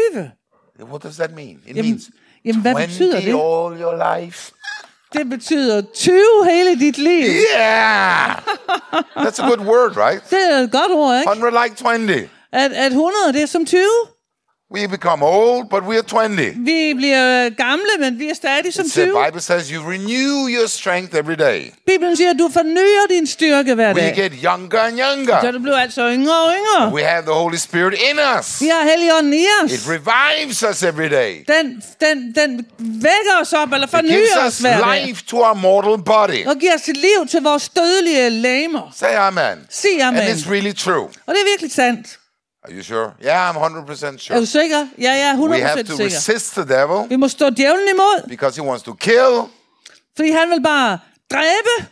[0.82, 1.50] What does that mean?
[1.66, 2.10] It Jamen, means
[2.46, 3.28] jamen hvad 20 betyder det?
[3.28, 4.52] all your life.
[5.14, 7.24] Det betyder 20 hele dit liv.
[7.58, 8.38] Yeah!
[9.18, 10.30] That's a good word, right?
[10.30, 11.32] Det er et godt ord, ikke?
[11.32, 12.30] 100 like 20.
[12.54, 13.82] At, at 100, det er som 20.
[14.76, 16.54] We become old, but we are 20.
[16.58, 19.26] Vi bliver gamle, men vi er stadig som The 20.
[19.26, 21.62] Bible says you renew your strength every day.
[21.86, 24.16] Bibelen siger, at du fornyer din styrke hver We dag.
[24.16, 25.52] get younger and Så younger.
[25.52, 26.94] du bliver altså yngre og yngre.
[26.94, 28.62] We have the Holy Spirit in us.
[28.62, 29.72] Vi har Helligånden i os.
[29.72, 31.34] It revives us every day.
[31.48, 35.06] Den, den, den vækker os op, eller It gives fornyer os us hver dag.
[35.08, 36.46] life to our mortal body.
[36.48, 38.92] Og giver sit liv til vores dødelige læmer.
[38.96, 39.66] Say amen.
[39.70, 40.30] Sig And amen.
[40.36, 41.04] it's really true.
[41.26, 42.08] Og det er virkelig sandt.
[42.68, 43.12] Are you sure?
[43.24, 44.40] Yeah, I'm 100% Er sure.
[44.40, 44.88] du sikker?
[44.98, 46.06] Ja, jeg er We have 100% to sikker.
[46.06, 49.42] resist the devil Vi må stå djævlen imod, because he wants to kill,
[50.16, 51.00] fordi han vil bare
[51.32, 51.88] dræbe,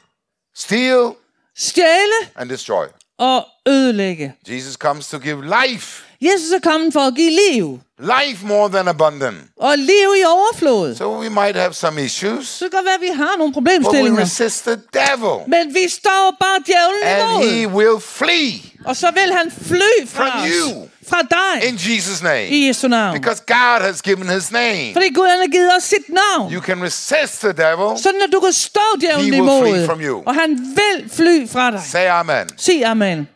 [0.56, 1.12] steal,
[1.58, 2.86] stjæle and destroy.
[3.18, 4.34] og ødelægge.
[4.50, 8.88] Jesus comes to give life, Jesus er kommet for at give liv, life more than
[8.88, 9.38] abundant.
[9.60, 10.96] og liv i overflod.
[10.96, 14.22] So we might have some issues, Så kan være, vi har nogle but we problemstillinger.
[14.22, 18.54] resist the devil, Men vi står bare djævlen and he imod, will flee
[18.86, 20.50] og så vil han fly fra From os.
[20.50, 20.88] you.
[21.10, 21.70] Fra dig.
[21.70, 23.14] in Jesus' name I Jesu navn.
[23.20, 24.94] because God has given his name.
[24.94, 26.54] Fordi Gud han har givet os sit navn.
[26.54, 28.02] You can resist the devil.
[28.04, 29.86] Sådan at du kan stå djævlen He will flee imod.
[29.86, 30.24] from you.
[30.26, 31.82] Og han vil fly fra dig.
[31.92, 32.50] Say amen.
[32.58, 33.28] Sig amen.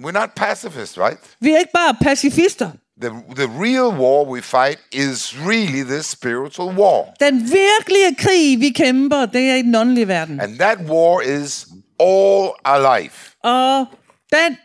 [0.00, 1.18] We're not pacifists, right?
[1.40, 2.70] Vi er ikke bare pacifister.
[3.00, 7.04] the, the real war we fight is really this spiritual war.
[7.20, 10.40] Den virkelige krig, vi kæmper, det er i den åndelige verden.
[10.40, 11.66] And that war is
[12.00, 13.30] all our life.
[13.44, 13.86] Og
[14.32, 14.56] den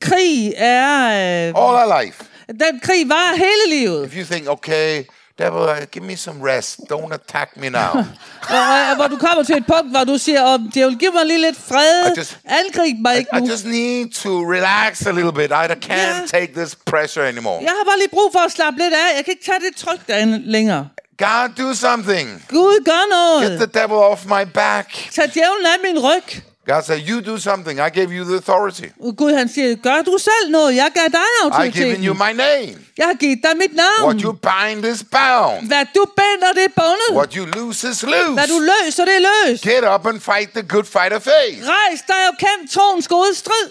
[0.00, 1.08] krig er...
[1.08, 2.24] Øh, All our life.
[2.48, 4.06] den krig var hele livet.
[4.06, 5.04] If you think, okay,
[5.38, 6.80] devil, uh, give me some rest.
[6.92, 7.92] Don't attack me now.
[8.50, 11.26] Øh, hvor du kommer til et punkt, hvor du siger, oh, det vil give mig
[11.26, 12.06] lige lidt fred.
[12.16, 13.46] I just- Angrib mig I, ikke I nu.
[13.50, 15.50] just need to relax a little bit.
[15.50, 15.54] I
[15.86, 16.28] can't Yeah.
[16.28, 17.58] take this pressure anymore.
[17.62, 19.16] Jeg har bare lige brug for at slappe lidt af.
[19.16, 20.88] Jeg kan ikke tage det tryk derinde længere.
[21.18, 22.44] God, do something.
[22.48, 23.50] Gud, gør noget.
[23.60, 24.88] Get the devil off my back.
[25.12, 26.42] Tag djævlen af min ryg.
[26.72, 27.76] God said, You do something.
[27.80, 28.88] I gave you the authority.
[29.16, 30.76] Gud han siger, gør du selv noget.
[30.76, 32.04] Jeg gav dig I've given autoriteten.
[32.04, 32.74] you my name.
[32.98, 34.04] Jeg har givet dig mit navn.
[34.08, 35.66] What you bind is bound.
[35.66, 37.10] Hvad du binder, det er bundet.
[37.20, 38.32] What you loose is loose.
[38.38, 39.62] Hvad du løser, det er løst.
[39.62, 41.58] Get up and fight the good fight of faith.
[41.74, 43.70] Rejs dig og kæmp troens gode strid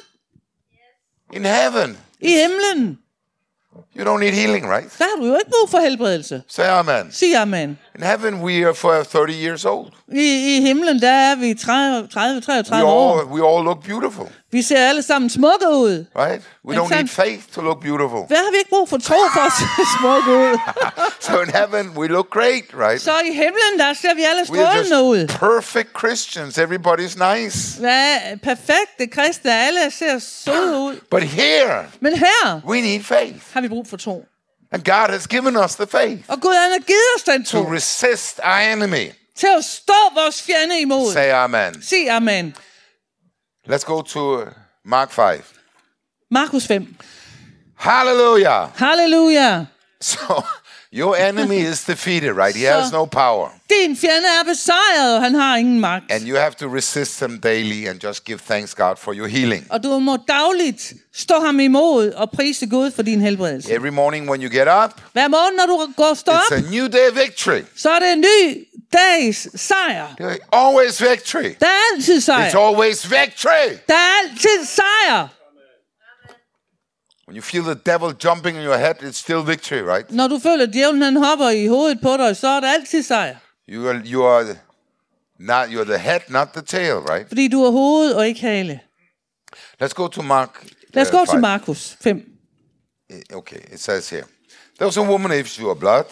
[1.33, 1.97] In heaven.
[2.19, 2.99] i himlen.
[3.99, 4.97] You don't need healing, right?
[4.99, 6.41] Der har du jo ikke brug for helbredelse.
[6.47, 7.11] Say amen.
[7.11, 7.79] Sig amen.
[7.99, 9.87] In heaven, we are for 30 years old.
[10.13, 13.19] I, I himlen, der er vi 30, 30 We 33 år.
[13.19, 16.05] all, we all look beautiful, Vi ser alle sammen smukke ud.
[16.15, 16.41] right?
[16.67, 18.19] We don't need faith to look beautiful.
[18.27, 19.65] Hvad har vi ikke brug for tro for at se
[19.99, 20.57] smukke ud?
[21.19, 23.01] So in heaven, we look great, right?
[23.01, 25.27] Så i himlen, der ser vi alle strålende ud.
[25.27, 26.57] perfect Christians.
[26.57, 27.79] Everybody's nice.
[27.79, 30.95] Hvad perfekte kristne, alle ser søde ud.
[31.11, 33.35] But here, Men her we need faith.
[33.53, 34.25] har vi brug for tro.
[34.71, 37.63] And God has given us the faith Og Gud han har givet os den to
[37.63, 39.11] tro resist our enemy.
[39.35, 41.13] til at stå vores fjende imod.
[41.13, 41.81] Say amen.
[41.83, 42.55] Sig amen.
[43.69, 44.45] Let's go to
[44.85, 45.41] Mark 5.
[46.31, 46.95] Markus 5.
[47.77, 48.69] Hallelujah.
[48.75, 49.65] Halleluja.
[50.01, 50.43] So
[50.93, 52.55] your enemy is defeated, right?
[52.55, 53.49] He has no power.
[53.69, 56.03] Din fjende er besejret, og han har ingen magt.
[56.11, 59.67] And you have to resist him daily and just give thanks God for your healing.
[59.69, 63.71] Og du må dagligt stå ham imod og prise Gud for din helbredelse.
[63.71, 66.71] Every morning when you get up, Hver morgen, når du går står it's op, a
[66.71, 67.61] new day of victory.
[67.77, 70.07] så er det en ny dags sejr.
[70.53, 71.55] Always victory.
[71.59, 72.55] Der er altid It's sejr.
[72.57, 73.77] always victory.
[73.87, 75.27] Der er altid sejr.
[77.27, 80.11] When you feel the devil jumping in your head, it's still victory, right?
[80.11, 83.03] Når du føler, at djævlen han hopper i hovedet på dig, så er der altid
[83.03, 83.35] sejr.
[83.69, 84.45] You are you are
[85.39, 87.27] not you're the head, not the tail, right?
[87.27, 88.79] Fordi du er hoved og ikke hale.
[89.83, 90.65] Let's go to Mark.
[90.93, 91.39] Lad os uh, gå til.
[91.39, 92.21] Markus 5.
[93.33, 94.23] Okay, it says here.
[94.77, 96.03] There was a woman issue of blood,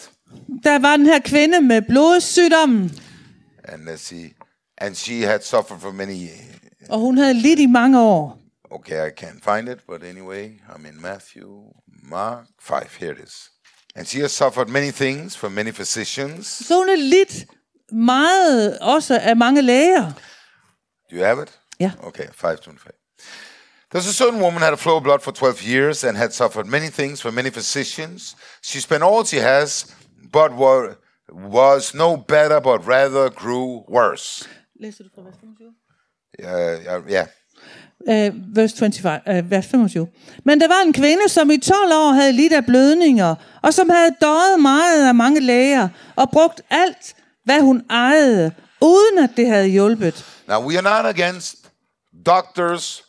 [0.64, 2.90] Der var den her kvinde med blodsygdommen,
[3.64, 4.34] and let's see,
[4.78, 6.88] and she had suffered for many years.
[6.88, 8.38] og hun havde lidt i mange år.
[8.70, 11.48] Okay, I can't find it, but anyway, I'm in Matthew,
[12.02, 12.96] Mark 5.
[13.00, 13.50] Here it is.
[13.96, 16.46] And she has suffered many things from many physicians.
[16.66, 17.46] Så hun er lidt
[17.92, 20.12] meget også af mange læger.
[21.10, 21.60] Do you have it?
[21.80, 21.92] Ja.
[22.02, 22.92] Okay, 525.
[23.94, 26.66] There's a certain woman had a flow of blood for 12 years and had suffered
[26.66, 28.36] many things from many physicians.
[28.62, 29.86] She spent all she has,
[30.32, 30.94] but wa-
[31.32, 34.48] was no better, but rather grew worse.
[34.80, 35.74] Læser du fra vers 25?
[36.38, 37.26] Uh, uh, yeah.
[38.08, 40.08] Øh, vers, 25, øh, vers 25.
[40.44, 43.90] Men der var en kvinde, som i 12 år havde lidt af blødninger, og som
[43.90, 49.48] havde døjet meget af mange læger, og brugt alt, hvad hun ejede, uden at det
[49.48, 50.24] havde hjulpet.
[50.48, 51.56] Now, we are not against
[52.26, 53.04] doctors,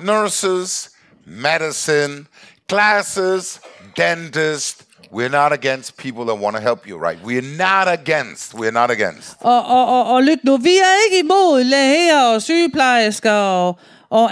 [0.00, 0.90] nurses,
[1.26, 2.26] medicine,
[2.68, 3.60] classes,
[3.96, 4.84] dentists.
[5.10, 7.18] We're not against people that want to help you, right?
[7.24, 8.54] We're not against.
[8.54, 9.36] We're not against.
[9.40, 13.78] Og, og, og, og lyt nu, vi er ikke imod læger og sygeplejersker og,
[14.10, 14.30] og,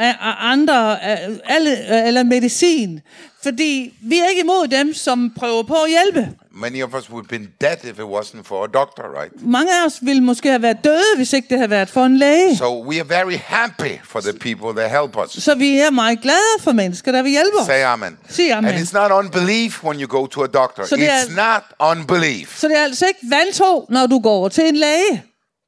[0.53, 3.01] andre, øh, alle, eller medicin.
[3.43, 6.29] Fordi vi er ikke imod dem, som prøver på at hjælpe.
[6.53, 9.33] Many of us would have been dead if it wasn't for a doctor, right?
[9.43, 12.17] Mange af os ville måske have været døde, hvis ikke det havde været for en
[12.17, 12.57] læge.
[12.57, 15.43] So we are very happy for the people that help us.
[15.43, 17.67] Så vi er meget glade for mennesker, der vil hjælpe os.
[17.67, 18.19] Say amen.
[18.29, 18.71] Sig amen.
[18.71, 20.85] And it's not unbelief when you go to a doctor.
[20.85, 21.63] So they it's not
[21.97, 22.59] unbelief.
[22.59, 25.25] Så det er altså ikke vantro, når du går til en læge.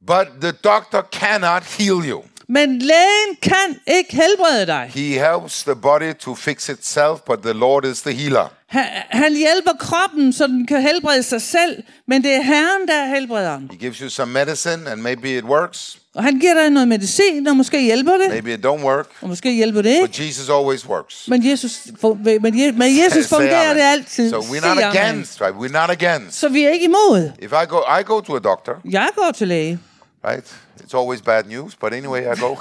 [0.07, 2.23] But the doctor cannot heal you.
[2.50, 4.90] Men lægen kan ikke helbrede dig.
[4.94, 8.52] He helps the body to fix itself, but the Lord is the healer.
[8.66, 12.94] Han, han hjælper kroppen, så den kan helbrede sig selv, men det er Herren, der
[12.94, 13.68] er helbrederen.
[13.70, 17.46] He gives you some medicine, and maybe it works, Og han giver dig noget medicin,
[17.46, 20.06] og måske hjælper det, maybe it don't work, og måske hjælper det ikke.
[20.06, 21.28] but Jesus always works.
[21.28, 24.30] Men Jesus, men men Jesus Say fungerer det altid.
[24.30, 25.54] So we're not against, right?
[25.56, 26.38] We're not against.
[26.38, 27.30] Så vi er ikke imod.
[27.42, 29.78] If I go, I go to a doctor, Jeg går til læge.
[30.24, 30.44] Right?
[30.81, 32.48] It's always bad news, but anyway, I go.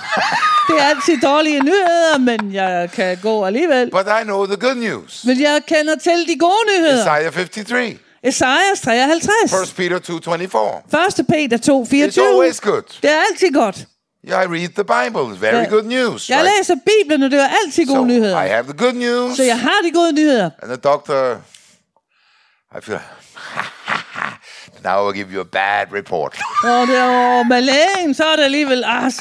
[0.69, 3.91] Det er altid dårlige nyheder, men jeg kan gå alligevel.
[3.91, 5.25] but I know the good news.
[5.25, 7.01] Men jeg kender til de gode nyheder.
[7.17, 9.53] Isaiah 53, Esajas 53.
[9.53, 11.21] 1 Peter 2:24.
[11.21, 11.27] 1.
[11.27, 12.25] Peter 2, It's 24.
[12.27, 12.83] always good.
[13.01, 13.85] Det er altid godt.
[14.29, 15.21] Yeah, I read the Bible.
[15.33, 15.69] It's very Ja.
[15.69, 16.29] good news.
[16.29, 16.51] Jeg right?
[16.57, 18.43] læser Bibelen, og det er altid gode So nyheder.
[18.43, 20.49] I have the good news, Så jeg har de gode nyheder.
[20.61, 21.35] and the doctor
[22.77, 22.99] I feel,
[24.83, 26.37] now I'll give you a bad report.
[26.63, 29.11] Og, det, og med lægen, så er det alligevel, ah,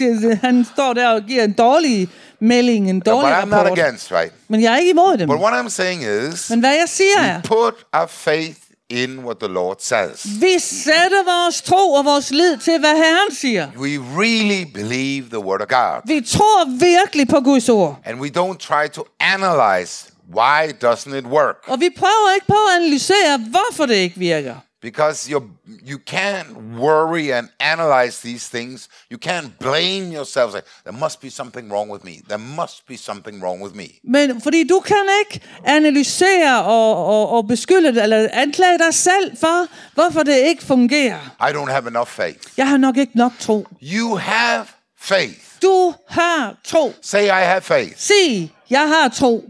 [0.40, 2.08] han står der og giver en dårlig
[2.40, 4.32] melding, en but dårlig I'm not against, right?
[4.48, 5.28] Men jeg er ikke imod dem.
[5.28, 8.58] But what I'm saying is, Men hvad jeg siger er, put our faith
[8.90, 10.26] in what the Lord says.
[10.40, 13.68] vi sætter vores tro og vores lid til, hvad Herren siger.
[13.76, 16.00] We really believe the Word of God.
[16.06, 17.98] Vi tror virkelig på Guds ord.
[18.04, 21.56] And we don't try to analyze why doesn't it work.
[21.66, 24.54] Og vi prøver ikke på at analysere, hvorfor det ikke virker.
[24.86, 25.50] Because you
[25.84, 28.88] you can't worry and analyze these things.
[29.10, 30.52] You can't blame yourself.
[30.52, 32.22] Say, there must be something wrong with me.
[32.28, 33.88] There must be something wrong with me.
[34.04, 39.66] Men fordi du kan ikke analysere og, og, og beskylde eller anklage dig selv for,
[39.94, 41.36] hvorfor det ikke fungerer.
[41.40, 42.38] I don't have enough faith.
[42.56, 43.66] Jeg har nok ikke nok tro.
[43.82, 44.66] You have
[44.98, 45.40] faith.
[45.62, 46.92] Du har tro.
[47.02, 47.98] Say, I have faith.
[47.98, 49.44] Sig, jeg har tro.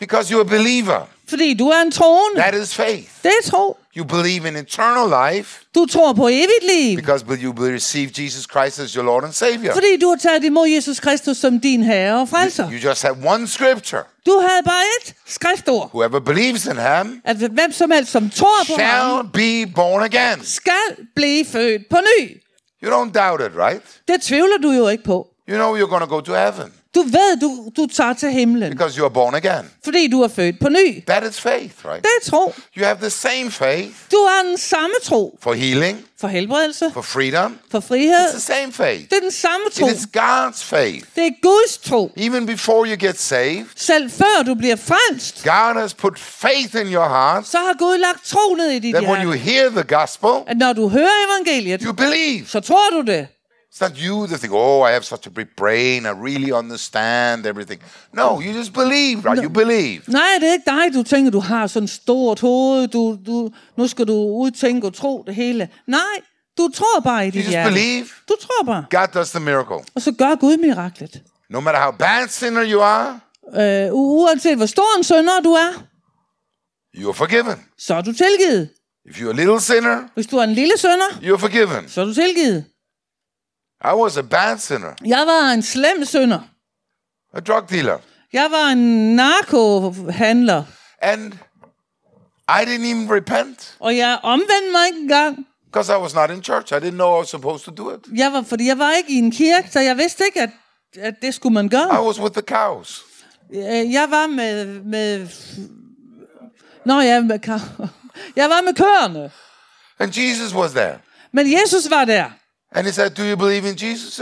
[0.00, 1.08] Because you're a believer.
[1.28, 2.36] Fordi du er en troende.
[2.36, 3.08] That is faith.
[3.22, 3.76] Det er tro.
[3.96, 6.96] You believe in eternal life Du tror på evigt liv.
[6.96, 9.72] because you will receive Jesus Christ as your Lord and Savior.
[9.72, 12.70] Fordi du har taget imod Jesus Kristus som din herre og frelser.
[12.70, 14.02] You just have one scripture.
[14.26, 15.90] Du havde bare et skriftord.
[15.94, 20.02] Whoever believes in him At hvem som helst, som tror på ham, shall be born
[20.02, 20.44] again.
[20.44, 22.42] skal blive født på ny.
[22.84, 23.82] You don't doubt it, right?
[24.08, 25.28] Det tvivler du jo ikke på.
[25.48, 28.70] You know you're going to go to heaven Du ved, du, du tager til himlen,
[28.70, 29.70] because you are born again.
[29.84, 31.04] fordi du er født på ny.
[31.06, 32.02] That is faith, right?
[32.02, 32.54] Det er tro.
[32.78, 37.02] You have the same faith Du har den samme tro for healing, for helbredelse, for
[37.02, 37.58] freedom.
[37.70, 38.26] for frihed.
[38.26, 39.02] It's the same faith.
[39.10, 39.86] Det er den samme tro.
[39.88, 41.06] It is God's faith.
[41.16, 42.10] Det er Guds tro.
[42.16, 46.92] Even before you get saved, Selv før du bliver frelst, God has put faith in
[46.94, 49.50] your heart så har Gud lagt tro ned i dit that when you hjerte.
[49.50, 52.46] hear the gospel, At når du hører evangeliet, you believe.
[52.46, 53.26] så tror du det.
[53.74, 57.46] It's not you that think, oh, I have such a big brain, I really understand
[57.46, 57.80] everything.
[58.14, 59.42] No, you just believe, right?
[59.44, 60.02] You believe.
[60.08, 63.88] Nej, det er ikke dig, du tænker, du har sådan stort hoved, du, du, nu
[63.88, 65.68] skal du udtænke og tro det hele.
[65.86, 66.00] Nej,
[66.58, 67.70] du tror bare i dit just hjerte.
[67.70, 68.06] believe.
[68.28, 68.84] Du tror bare.
[68.90, 69.76] God does the miracle.
[69.94, 71.22] Og så gør Gud miraklet.
[71.50, 73.20] No matter how bad sinner you are,
[73.56, 75.82] Øh, uanset hvor stor en synder du er,
[76.96, 77.56] you are forgiven.
[77.78, 78.68] så er du tilgivet.
[79.10, 81.88] If you're a little sinner, Hvis du er en lille synder, you're forgiven.
[81.88, 82.64] så er du tilgivet.
[83.84, 86.40] I was a bad sinner, Jeg var en slem synder.
[87.34, 87.98] a drug dealer,
[88.32, 90.64] Jeg var en narkohandler.
[91.02, 91.32] and
[92.48, 95.46] I didn't even repent Og jeg omvendte mig ikke engang.
[95.72, 96.72] because I was not in church.
[96.72, 98.00] I didn't know I was supposed to do it.
[98.18, 100.50] Jeg var, fordi jeg var ikke i en kirke, så jeg vidste ikke, at,
[101.00, 103.02] at det skulle man I was with the cows.
[103.54, 104.66] Øh, Jeg var med...
[104.82, 105.28] med
[106.84, 107.38] Nå ja, med,
[108.36, 109.30] jeg var med køerne.
[109.98, 110.98] And Jesus was there.
[111.32, 112.24] Men Jesus var der.
[112.74, 114.18] And he said, Do you believe in Jesus?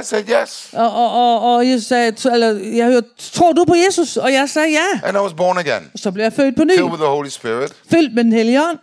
[0.00, 0.68] I said, Yes.
[0.72, 4.16] Og, og, og, og jeg sagde, eller, jeg hørte, tror du på Jesus?
[4.16, 5.08] Og jeg sagde ja.
[5.08, 6.70] And I was born again, Så blev jeg født på ny.
[6.70, 7.72] filled with the Holy Spirit.
[7.90, 8.78] Fyldt med den hellige ånd.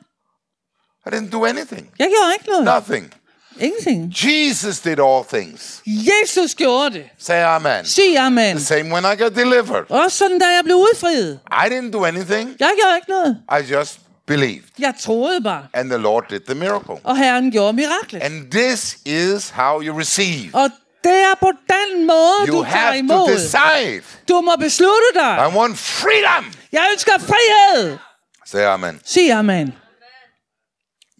[1.05, 2.65] I didn't do anything, Jeg gjorde ikke noget.
[2.65, 3.13] nothing.
[3.59, 4.13] Ingenting.
[4.25, 5.81] Jesus did all things.
[5.87, 7.03] Jesus gjorde det.
[7.19, 7.85] Say amen.
[7.85, 8.55] Sig amen.
[8.55, 9.85] The same when I got delivered.
[9.89, 11.39] Også sådan, da jeg blev udfriet.
[11.51, 13.37] I didn't do anything, Jeg gjorde ikke noget.
[13.61, 14.63] I just believed.
[14.79, 15.67] Jeg troede bare.
[15.73, 16.95] And the Lord did the miracle.
[17.03, 18.23] Og Herren gjorde miraklet.
[18.23, 20.49] And this is how you receive.
[20.55, 20.69] Og
[21.03, 23.29] det er på den måde, You du tager have to imod.
[23.33, 24.01] decide.
[24.29, 25.35] Du må beslutte dig.
[25.51, 26.45] I want freedom.
[26.71, 27.97] Jeg ønsker frihed.
[28.45, 28.99] Say amen.
[29.05, 29.73] Sig amen.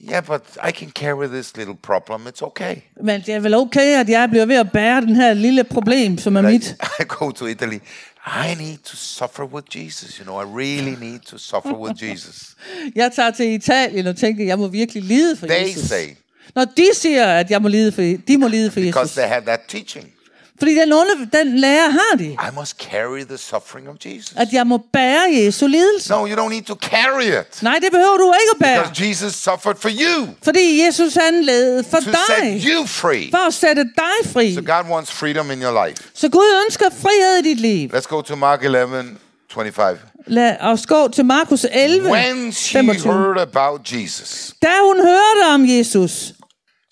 [0.10, 2.28] Yeah, but I can carry this little problem.
[2.28, 2.76] It's okay.
[3.04, 6.18] Men det er vel okay, at jeg bliver ved at bære den her lille problem,
[6.18, 6.76] som er I, mit.
[7.00, 7.80] I go to Italy.
[8.26, 10.20] I need to suffer with Jesus.
[10.20, 12.56] You know, I really need to suffer with Jesus.
[12.96, 15.90] Jeg tager til Italien og tænker, jeg må virkelig lide for They Jesus.
[15.90, 16.08] say,
[16.56, 19.16] Når de siger, at jeg må lide for, de må lide for because Jesus.
[19.16, 20.12] they have that teaching.
[20.62, 22.26] Fordi den, under, den lærer har de.
[22.26, 24.34] I must carry the suffering of Jesus.
[24.38, 26.10] At jeg må bære Jesu lidelse.
[26.12, 27.64] No, you don't need to carry it.
[27.64, 28.84] Nej, det behøver du ikke at bære.
[28.84, 32.20] Because Jesus suffered for you Fordi Jesus han led for to dig.
[32.40, 33.30] set you free.
[33.32, 34.56] For at sætte dig fri.
[34.56, 36.04] So God wants freedom in your life.
[36.14, 37.90] Så Gud ønsker frihed i dit liv.
[37.94, 39.06] Let's go to Mark 11,
[39.54, 40.00] 25.
[40.28, 43.14] Lad os gå til Markus 11, When she 25.
[43.14, 46.34] heard about Jesus, Da hun hørte om Jesus,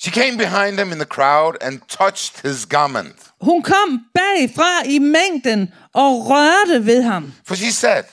[0.02, 3.16] she came behind him in the crowd and touched his garment.
[3.42, 7.34] Hun kom bagfra i mængden og rørte ved ham.
[7.46, 8.04] For she said,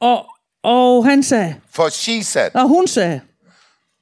[0.00, 0.26] Og,
[0.62, 3.20] og han sagde, for she said, og hun sagde,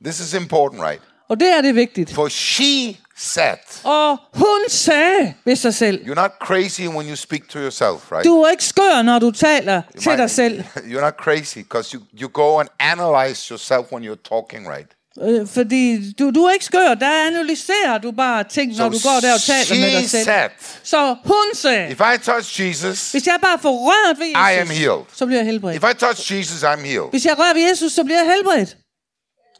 [0.04, 1.02] this is important, right?
[1.28, 2.12] og det er det vigtigt.
[2.14, 7.48] For she said, Og hun sagde ved sig selv, you're not crazy when you speak
[7.48, 8.24] to yourself, right?
[8.24, 10.64] du er ikke skør, når du taler til dig selv.
[10.90, 14.96] You're not crazy because you, you go and analyze yourself when you're talking, right?
[15.22, 16.94] Øh, fordi du, du er ikke skør.
[16.94, 20.24] Der analyserer du bare ting, når du går der og taler med she dig selv.
[20.24, 20.50] said,
[20.82, 24.60] Så hun sagde, if I touch Jesus, hvis jeg bare får rørt ved I am
[24.60, 25.02] Jesus, healed.
[25.14, 25.76] så bliver jeg helbredt.
[25.76, 27.10] If I touch Jesus, I'm healed.
[27.10, 28.76] Hvis jeg rører ved Jesus, så bliver jeg helbredt.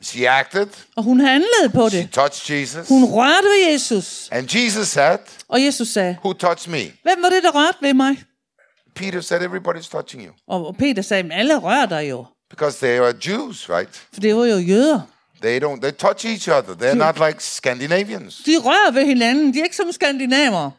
[0.03, 0.67] She acted.
[0.97, 2.11] Og hun handlede på She det.
[2.13, 2.89] touched Jesus.
[2.89, 4.29] Hun rørte ved Jesus.
[4.33, 6.83] And Jesus said, Og Jesus sagde, Who touched me?
[7.03, 8.23] hvem var det, der rørte ved mig?
[8.97, 10.33] Peter said, Everybody's touching you.
[10.49, 12.25] Og Peter sagde, alle rører dig jo.
[12.51, 14.03] Because they are Jews, right?
[14.13, 15.01] For det var jo jøder.
[15.43, 16.75] They don't, they touch each other.
[16.75, 19.55] They're not like Scandinavians, De rører ved hinanden.
[19.55, 20.71] De er ikke som skandinaver.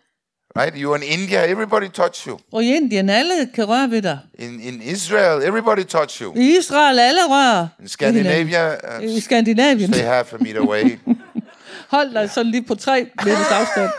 [0.56, 0.74] right?
[0.76, 2.40] You're in India, everybody touch you.
[2.52, 4.20] Og i Indien, alle kan røre ved dig.
[4.40, 6.34] In, in Israel, everybody touch you.
[6.38, 7.88] I Israel, alle rører In.
[7.88, 9.94] Scandinavia, I uh, Skandinavien.
[9.94, 11.00] stay half a meter away.
[11.96, 13.90] Hold dig sådan lige på tre meters afstand.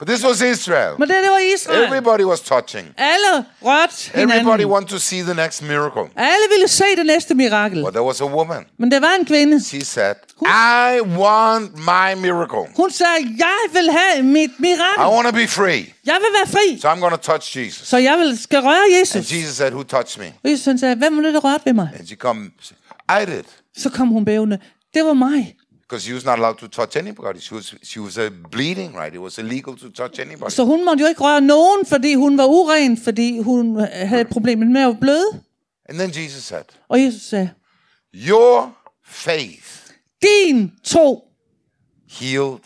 [0.00, 0.94] But this was Israel.
[0.98, 1.84] Men det, det var Israel.
[1.84, 2.86] Everybody was touching.
[2.98, 4.68] Alle rørte Everybody hinanden.
[4.68, 6.02] wanted to see the next miracle.
[6.16, 7.82] Alle ville se det næste mirakel.
[7.82, 8.64] But there was a woman.
[8.78, 9.60] Men der var en kvinde.
[9.64, 12.64] She said, I want my miracle.
[12.76, 15.14] Hun sagde, jeg vil have mit I mirakel.
[15.16, 15.94] want to be free.
[16.06, 16.78] Jeg vil være fri.
[16.80, 17.88] So I'm going to touch Jesus.
[17.88, 19.32] Så jeg vil, skal røre And Jesus.
[19.32, 20.32] Jesus said, Who touched me?
[20.44, 21.88] Og Jesus sagde, hvem var det, der rørte ved mig?
[21.98, 22.50] And she come,
[23.22, 23.44] I did.
[23.76, 24.58] Så kom hun bævende.
[24.94, 25.56] Det var mig.
[25.90, 27.40] Because she was not allowed to touch anybody.
[27.40, 29.14] She was she was uh, bleeding, right?
[29.14, 30.50] It was illegal to touch anybody.
[30.50, 34.28] Så hun måtte jo ikke røre nogen, fordi hun var uren, fordi hun havde et
[34.28, 35.42] problem med at bløde.
[35.88, 37.50] And then Jesus said, Og Jesus sagde,
[38.14, 39.90] Your faith
[40.22, 41.24] din tro
[42.10, 42.64] healed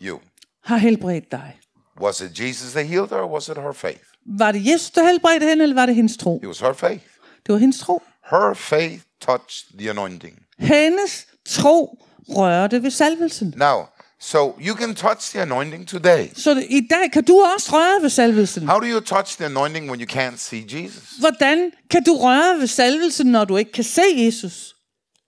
[0.00, 0.20] you.
[0.64, 1.58] har helbredt dig.
[2.00, 4.04] Was it Jesus that healed her, or was it her faith?
[4.26, 6.40] Var det Jesus, der helbredte hende, eller var det hendes tro?
[6.42, 7.04] It was her faith.
[7.46, 8.02] Det var hendes tro.
[8.30, 10.38] Her faith touched the anointing.
[10.58, 11.98] Hendes tro
[12.28, 13.54] rørte ved salvelsen.
[13.56, 13.80] Now,
[14.20, 16.26] so you can touch the anointing today.
[16.36, 18.68] Så i dag kan du også røre ved salvelsen.
[18.68, 21.10] How do you touch the anointing when you can't see Jesus?
[21.20, 24.74] Hvordan kan du røre ved salvelsen, når du ikke kan se Jesus?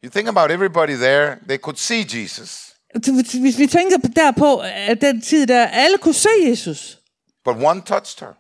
[0.05, 2.63] You think about everybody there, they could see Jesus,
[3.41, 6.99] Hvis vi tænker på- derpå, at den tid der, alle kunne se Jesus,
[7.45, 8.35] but one touched her.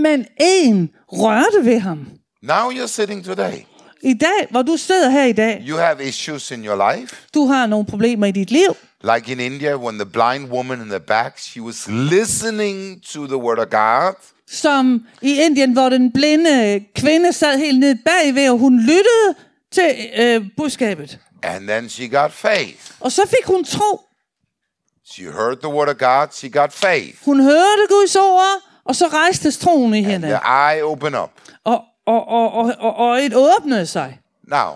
[0.00, 2.06] men en rørte ved ham.
[2.42, 3.64] Now you're sitting today.
[4.04, 7.16] I dag, hvor du sidder her i dag, You have issues in your life.
[7.34, 8.76] du har nogle problemer i dit liv.
[9.14, 13.36] Like in India, when the blind woman in the back, she was listening to the
[13.36, 14.14] word of God.
[14.50, 19.34] Som i Indien, hvor den blinde kvinde sad helt nede bagved, og hun lyttede
[19.72, 21.18] til øh, budskabet.
[21.42, 22.90] And then she got faith.
[23.00, 24.00] Og så fik hun tro.
[25.12, 27.24] She heard the word of God, she got faith.
[27.24, 30.26] Hun hørte Guds ord, og så rejste troen i hende.
[30.28, 31.30] The eye opened up.
[31.64, 34.18] Og, og, og, og, og øjet åbnede sig.
[34.48, 34.70] Now,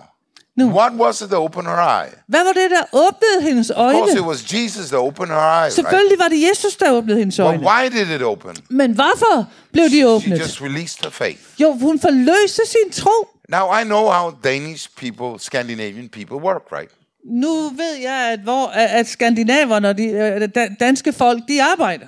[0.56, 0.64] No.
[0.64, 2.10] what was it that opened her eye?
[2.26, 4.28] Hvad var det, der åbnede hendes Of course, it øjne?
[4.28, 5.70] was Jesus that opened her eye.
[5.70, 7.66] Selvfølgelig var det Jesus, der åbnede hendes But øjne.
[7.66, 8.56] why did it open?
[8.70, 10.40] Men hvorfor blev de She åbnet?
[10.40, 11.38] just released her faith.
[11.60, 13.10] Jo, hun forløste sin tro.
[13.48, 16.90] Now, I know how Danish people, Scandinavian people work, right?
[17.24, 22.06] Nu ved jeg, at, hvor, at skandinaverne og de øh, da- danske folk, de arbejder.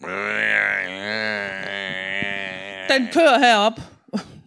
[2.92, 3.72] Den kører herop.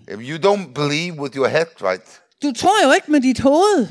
[0.07, 2.21] If you don't believe with your head, right?
[2.43, 3.87] Du tror jo ikke med dit hoved.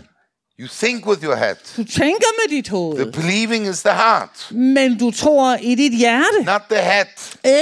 [0.60, 1.56] You think with your head.
[1.76, 3.12] Du tænker med dit The hoved.
[3.12, 6.44] believing is the heart, Men du tror i dit hjerte.
[6.44, 7.06] not the head.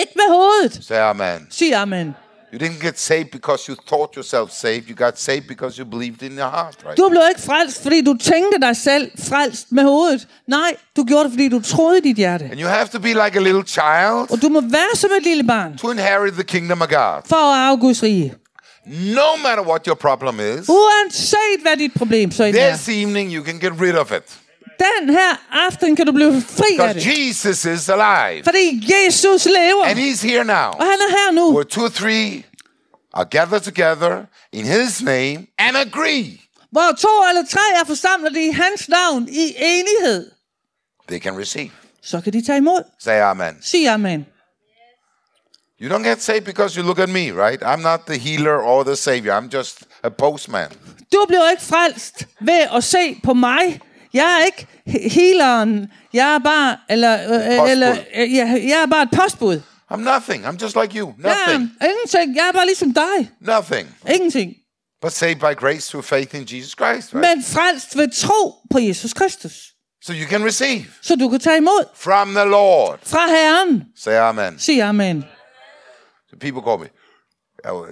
[0.01, 0.85] Ikke med hovedet.
[0.85, 1.47] Say amen.
[1.51, 2.15] Sig amen.
[2.53, 4.89] You didn't get saved because you thought yourself saved.
[4.91, 6.97] You got saved because you believed in your heart, right?
[6.97, 10.29] Du blev ikke frelst, fordi du tænkte dig selv frelst med hovedet.
[10.49, 12.45] Nej, du gjorde det, fordi du troede i dit hjerte.
[12.45, 15.23] And you have to be like a little child Og du må være som et
[15.23, 17.23] lille barn to inherit the kingdom of God.
[17.27, 18.35] for at arve Guds rige.
[18.87, 22.77] No matter what your problem is, Uanset hvad dit problem så end er.
[22.77, 24.39] this evening you can get rid of it.
[24.81, 27.29] Den her aften kan du blive fri af Because det.
[27.29, 28.45] Jesus is alive.
[28.45, 29.85] Fordi Jesus lever.
[29.85, 30.55] And he's here now.
[30.81, 31.53] Og han er her nu.
[31.53, 32.45] Where two or three
[33.15, 36.41] are gathered together in his name and agree,
[36.73, 40.31] Hvor to eller tre er forsamlet i hans navn i enighed.
[41.09, 41.71] they can receive.
[42.03, 42.83] Så kan de tage imod.
[43.01, 43.57] Say amen.
[43.63, 44.27] Sig amen.
[45.83, 47.63] You don't get saved because you look at me, right?
[47.63, 49.33] I'm not the healer or the savior.
[49.41, 50.69] I'm just a postman.
[51.13, 53.81] Du bliver ikke frelst ved at se på mig.
[54.15, 55.93] Jeg er ikke he- healeren.
[56.13, 57.71] Jeg er bare, eller, øh, Postbud.
[57.71, 59.61] eller øh, jeg, jeg er bare et postbud.
[59.93, 60.47] I'm nothing.
[60.47, 61.15] I'm just like you.
[61.23, 61.71] Jeg Nothing.
[61.81, 62.37] er ingenting.
[62.37, 63.31] Jeg er bare ligesom dig.
[63.41, 63.97] Nothing.
[64.15, 64.55] Ingenting.
[65.03, 67.37] But saved by grace through faith in Jesus Christ, right?
[67.37, 69.53] Men frelst ved tro på Jesus Kristus.
[70.05, 72.99] So you can receive Så du kan tage imod from the Lord.
[73.03, 73.85] fra Herren.
[73.97, 74.59] Say amen.
[74.59, 75.25] Sig amen.
[76.31, 76.89] So people call me,
[77.65, 77.87] "Oh,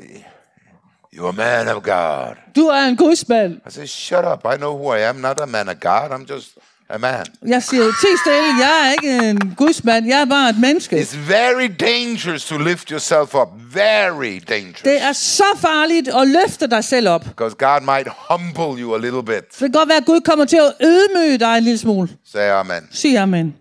[1.13, 2.37] you're a man of God.
[2.57, 3.61] Du er en gudsmand.
[3.67, 4.47] I say, shut up.
[4.55, 5.17] I know who I am.
[5.17, 6.11] Not a man of God.
[6.11, 6.49] I'm just
[6.91, 7.27] a man.
[7.47, 10.97] Jeg siger, ti stille, jeg er ikke en gudsmand, jeg er bare et menneske.
[10.97, 13.49] It's very dangerous to lift yourself up.
[13.75, 14.83] Very dangerous.
[14.85, 17.25] Det er så farligt at løfte dig selv op.
[17.25, 19.45] Because God might humble you a little bit.
[19.51, 22.09] Det kan godt være, at Gud kommer til at ydmyge dig en lille smule.
[22.33, 22.89] Say amen.
[22.91, 23.57] Sig amen.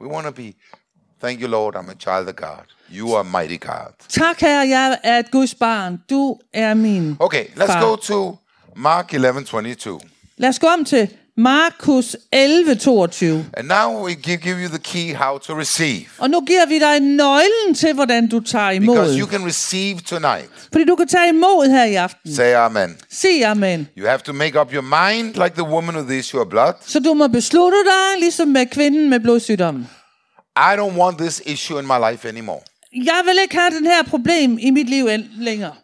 [0.00, 0.52] We want to be,
[1.22, 2.73] thank you, Lord, I'm a child of God.
[2.98, 3.92] You are mighty God.
[4.08, 5.98] Tak, Herre, jeg er et Guds barn.
[6.10, 7.16] Du er min.
[7.20, 7.80] Okay, let's Far.
[7.80, 8.36] go to
[8.76, 10.00] Mark 11 22.
[10.36, 13.44] Lad os gå om til Markus 11, 22.
[13.56, 16.04] And now we give, give you the key how to receive.
[16.18, 19.18] Og nu giver vi dig nøglen til, hvordan du tager Because imod.
[19.18, 20.50] you can receive tonight.
[20.72, 22.34] Fordi du kan tage imod her i aften.
[22.34, 22.96] Say amen.
[23.10, 23.88] Sig amen.
[23.98, 26.72] You have to make up your mind like the woman with the issue of blood.
[26.86, 29.88] Så du må beslutte dig, ligesom med kvinden med blodsygdommen.
[30.56, 32.60] I don't want this issue in my life anymore.
[32.94, 35.74] Jeg vil ikke have den her problem i mit liv længere.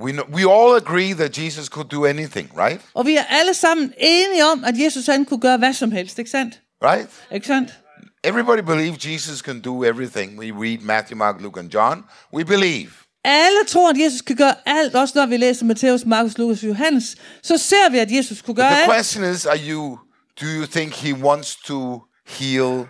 [0.00, 2.80] We, know, we all agree that Jesus could do anything, right?
[2.94, 6.18] Og vi er alle sammen enige om, at Jesus han kunne gøre hvad som helst,
[6.18, 6.60] ikke sandt?
[6.84, 7.08] Right?
[7.32, 7.78] Ikke sandt?
[8.24, 10.38] Everybody believes Jesus can do everything.
[10.38, 12.04] We read Matthew, Mark, Luke, and John.
[12.34, 12.90] We believe.
[13.24, 16.68] Alle tror, at Jesus kan gøre alt, også når vi læser Matthæus, Markus, Lukas og
[16.68, 17.16] Johannes.
[17.42, 18.90] Så ser vi, at Jesus kunne gøre The alt.
[18.90, 19.98] question is, are you
[20.40, 22.86] do you think he wants to heal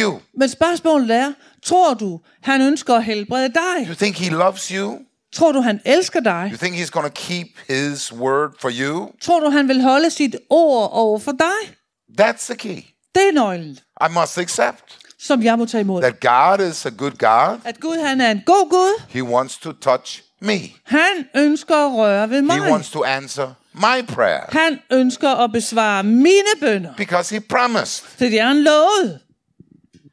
[0.00, 0.20] you?
[0.38, 1.32] Men spørgsmålet er,
[1.62, 3.86] tror du, han ønsker at helbrede dig?
[3.88, 4.98] You think he loves you?
[5.34, 6.48] Tror du, han elsker dig?
[6.52, 9.10] You think he's going to keep his word for you?
[9.22, 11.74] Tror du, han vil holde sit ord over for dig?
[12.20, 12.82] That's the key.
[13.14, 16.02] Det er nøglen, I must accept som jeg må tage imod.
[16.02, 17.58] that God is a good God.
[17.64, 19.02] At Gud, han er en god Gud.
[19.08, 20.58] He wants to touch me.
[20.84, 22.60] Han ønsker at røre ved He mig.
[22.72, 26.94] wants to answer my prayer Han ønsker at besvare mine bønder.
[26.96, 28.04] because he promised.
[28.22, 29.20] Er han lovet.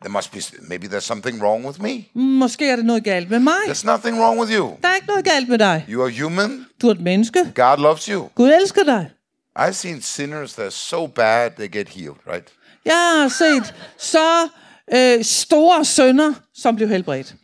[0.01, 2.05] There must be maybe there's something wrong with me.
[2.13, 3.53] Måske er der noget galt med mig.
[3.67, 4.77] There's nothing wrong with you.
[4.81, 5.85] Der er ikke noget galt med dig.
[5.89, 6.65] You are human.
[6.81, 7.51] Du er et menneske.
[7.55, 8.29] God loves you.
[8.35, 9.09] Gud elsker dig.
[9.59, 12.47] I've seen sinners that are so bad they get healed, right?
[12.85, 14.47] Jeg har set så
[14.93, 17.35] øh, store sønder, som blev helbredt.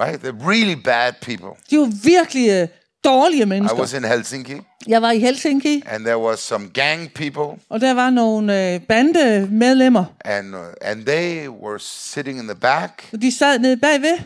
[0.00, 0.24] Right?
[0.24, 1.48] They're really bad people.
[1.70, 2.68] De er jo virkelig øh,
[3.06, 3.78] dårlige I mennesker.
[3.78, 7.94] was in Helsinki Jeg var i Helsinki, and there was some gang people og der
[7.94, 10.04] var nogle øh, bandemedlemmer.
[10.24, 14.18] and uh, and they were sitting in the back Og de sad nede bagved,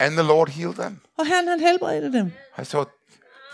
[0.00, 0.98] and the Lord healed them.
[1.18, 2.32] og han, han helbredte dem.
[2.58, 2.90] I thought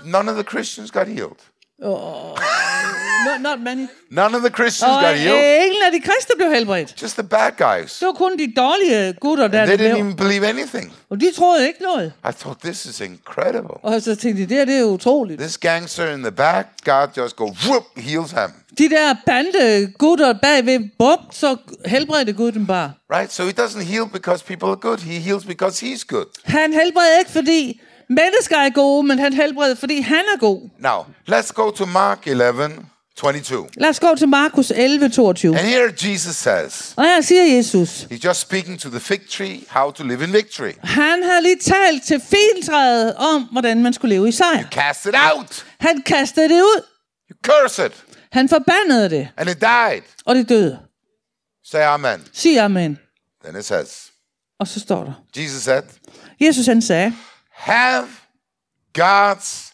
[0.05, 1.39] none of the Christians got healed.
[1.81, 3.87] Not, not many.
[4.11, 5.59] None of the Christians Og got healed.
[5.61, 7.03] øh, ingen af de kristne blev helbredt.
[7.03, 7.99] Just the bad guys.
[7.99, 9.89] Det var kun de dårlige gutter, der They blev.
[9.91, 10.93] didn't even believe anything.
[11.11, 12.13] Og de troede ikke noget.
[12.29, 13.75] I thought this is incredible.
[13.83, 15.41] Og så tænkte de, det her det er utroligt.
[15.41, 18.51] This gangster in the back, God just go whoop, heals him.
[18.79, 21.57] De der bande gutter bagved, bum, så
[21.87, 22.93] helbredte Gud dem bare.
[23.15, 23.33] Right?
[23.33, 24.99] So he doesn't heal because people are good.
[24.99, 26.27] He heals because he's good.
[26.45, 27.81] Han helbreder ikke, fordi
[28.11, 30.69] mennesker er gode, men han helbreder, fordi han er god.
[30.79, 32.71] Now, let's go to Mark 11,
[33.17, 33.69] 22.
[33.77, 35.59] Lad os gå til Markus 11, 22.
[35.59, 39.61] And here Jesus says, Og her siger Jesus, he's just speaking to the fig tree,
[39.69, 40.73] how to live in victory.
[40.85, 44.69] han har lige talt til fintræet om, hvordan man skulle leve i sejr.
[44.71, 45.67] Cast it out.
[45.81, 46.83] Han kastede det ud.
[47.31, 47.93] You curse it.
[48.33, 50.03] Han forbandede det, And it died.
[50.27, 50.79] og det døde.
[51.71, 52.25] Say amen.
[52.33, 52.99] Sig amen.
[53.45, 54.11] Then it says,
[54.61, 55.13] Og så står der.
[55.43, 55.83] Jesus said,
[56.41, 57.13] Jesus han sagde,
[57.59, 58.09] have
[58.93, 59.73] God's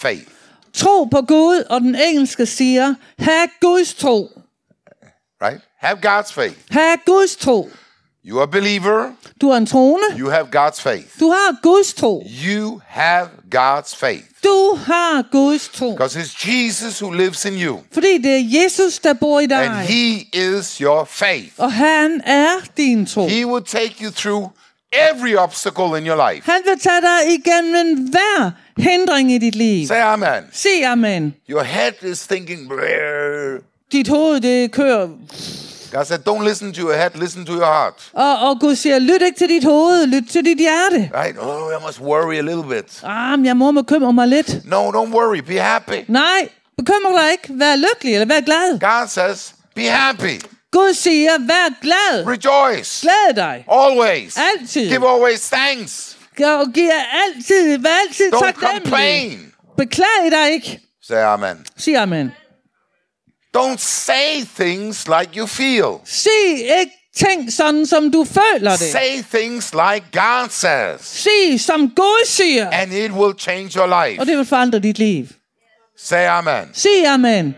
[0.00, 0.28] faith.
[0.72, 4.30] tro på Gud, og den engelske siger, have Guds tro.
[5.42, 5.60] Right?
[5.78, 6.56] Have God's faith.
[6.70, 7.70] Have Guds tro.
[8.26, 9.12] You are a believer.
[9.40, 10.18] Du er en troende.
[10.18, 11.20] You have God's faith.
[11.20, 12.26] Du har Guds tro.
[12.46, 14.24] You have God's faith.
[14.44, 15.90] Du har Guds tro.
[15.90, 17.80] Because it's Jesus who lives in you.
[17.92, 19.56] Fordi det er Jesus, der bor i dig.
[19.56, 21.52] And he is your faith.
[21.58, 23.26] Og han er din tro.
[23.28, 24.48] He will take you through
[25.10, 26.42] every obstacle in your life.
[26.52, 29.86] Han vil tage dig igennem hver hindring i dit liv.
[29.86, 30.42] Say amen.
[30.52, 31.34] Sig amen.
[31.50, 35.08] Your head is thinking, "Brrr." Dit hoved, det kører.
[35.92, 38.10] God said, don't listen to your head, listen to your heart.
[38.12, 41.10] Og, og Gud siger, lyt ikke til dit hoved, lyt til dit hjerte.
[41.14, 41.38] Right?
[41.40, 43.00] Oh, I must worry a little bit.
[43.04, 44.60] Ah, men jeg må bekymre mig lidt.
[44.64, 45.38] No, don't worry.
[45.46, 46.04] Be happy.
[46.08, 47.48] Nej, bekymre dig ikke.
[47.58, 48.80] Vær lykkelig, eller vær glad.
[48.80, 50.40] God says, be happy.
[50.74, 52.26] Gud siger, vær glad.
[52.26, 53.02] Rejoice.
[53.02, 53.64] Glæd dig.
[53.70, 54.36] Always.
[54.36, 54.88] Altid.
[54.88, 56.16] Give always thanks.
[56.44, 56.90] Og giv
[57.26, 58.82] altid, vær altid Don't taknemmelig.
[58.82, 59.52] complain.
[59.76, 60.80] Beklag dig ikke.
[61.06, 61.66] Say amen.
[61.76, 62.32] Sig amen.
[63.56, 66.00] Don't say things like you feel.
[66.04, 66.30] Sig
[66.80, 68.80] ikke ting sådan, som du føler det.
[68.80, 71.00] Say things like God says.
[71.00, 72.70] Sig, som Gud siger.
[72.72, 74.20] And it will change your life.
[74.20, 75.26] Og det vil forandre dit liv.
[75.98, 76.70] Say amen.
[76.72, 77.54] Sig amen.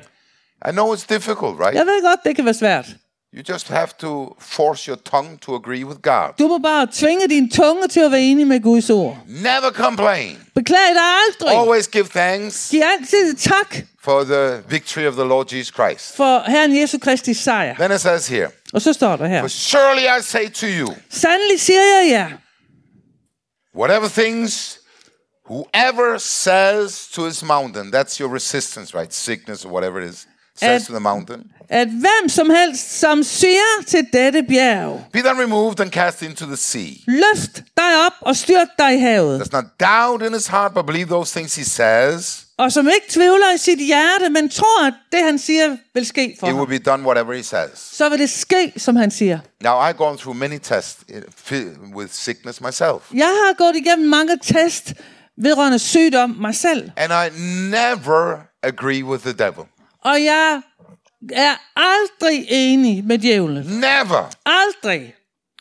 [0.68, 1.74] I know it's difficult, right?
[1.74, 2.86] Jeg ved godt, det kan være svært.
[3.36, 6.38] You just have to force your tongue to agree with God.
[6.38, 9.18] Du må bare tvinge din tunge til at være enig med Guds ord.
[9.26, 10.38] Never complain.
[10.54, 11.58] Beklag dig aldrig.
[11.58, 16.16] Always give thanks Giv altid tak, for the victory of the Lord Jesus Christ.
[16.16, 17.74] for Herren Jesu Kristi sejr.
[17.76, 19.40] Then it says here, Og så står der her.
[19.40, 22.30] For surely I say to you, Sandelig siger jeg jer,
[23.78, 24.78] whatever things,
[25.50, 29.14] whoever says to his mountain, that's your resistance, right?
[29.14, 30.26] Sickness or whatever it is,
[30.58, 35.18] says And- to the mountain, at hvem som helst, som siger til dette bjerg, be
[35.18, 36.92] then removed and cast into the sea.
[37.06, 39.40] løft dig op og styrt dig i havet.
[39.40, 43.06] Does not doubt in his heart, but believe those things he says, Og som ikke
[43.10, 46.58] tvivler i sit hjerte, men tror, at det han siger vil ske for it will
[46.58, 46.68] ham.
[46.68, 47.70] be done whatever he says.
[47.92, 49.38] Så vil det ske, som han siger.
[49.60, 50.96] Now, I've gone through many tests
[51.50, 54.94] fi- with sickness myself, Jeg har gået igennem mange test
[55.42, 56.90] vedrørende sygdom mig selv.
[56.96, 57.40] and I
[57.70, 59.64] never agree with the devil.
[60.06, 60.60] Og jeg
[61.32, 63.64] er aldrig enig med djævlen.
[63.66, 64.30] Never.
[64.44, 65.14] Aldrig.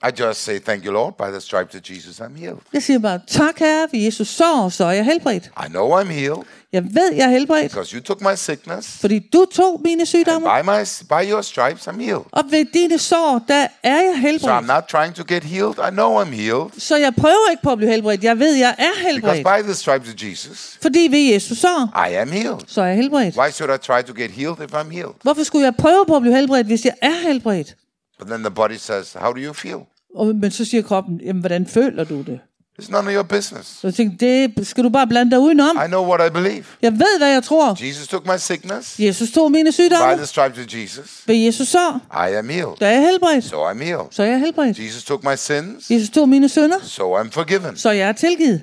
[0.10, 1.14] I just say, Thank you, Lord.
[1.18, 2.58] By the stripes of Jesus, I'm healed.
[2.74, 5.46] Jeg siger bare, tak herre, for Jesus sår, så er jeg helbredt.
[5.46, 6.44] I know I'm healed
[6.74, 8.98] Jeg ved, jeg er helbredt, because you took my sickness.
[9.02, 10.48] fordi du tog mine sygdomme.
[10.48, 12.22] By, my, by your stripes, I'm healed.
[12.32, 14.68] Og ved dine sår, der er jeg So I'm helbredt.
[14.68, 15.74] not trying to get healed.
[15.88, 18.24] I know I'm healed Så jeg prøver ikke på at blive helbredt.
[18.24, 19.64] Jeg ved, jeg er because helbredt.
[19.64, 22.60] by the stripes of Jesus, Fordi ved Jesus sår, I am healed.
[22.68, 23.38] så er jeg helbredt.
[23.38, 25.14] Why should I try to get healed if I'm healed?
[25.22, 27.76] Hvorfor skulle jeg prøve på at blive helbredt, hvis jeg er helbredt?
[28.20, 29.80] But then the body says, How do you feel?
[30.16, 32.40] Og, men så siger kroppen, jamen hvordan føler du det?
[32.82, 33.68] It's none of your business.
[33.82, 34.26] Så jeg tænkte,
[34.58, 35.78] det skal du bare blande dig udenom.
[35.86, 36.64] I know what I believe.
[36.82, 37.86] Jeg ved, hvad jeg tror.
[37.88, 39.00] Jesus took my sickness.
[39.00, 40.18] Jesus tog mine By sygdomme.
[40.18, 42.00] the stripes of Jesus, Ved Jesus sår,
[42.30, 42.82] I am healed.
[42.82, 43.46] er jeg helbredt.
[43.46, 44.06] So I'm healed.
[44.12, 44.80] Så er jeg helbredt.
[44.80, 47.78] Jesus took my sins, Jesus tog mine synder, so I'm forgiven.
[47.78, 48.62] så jeg er tilgivet.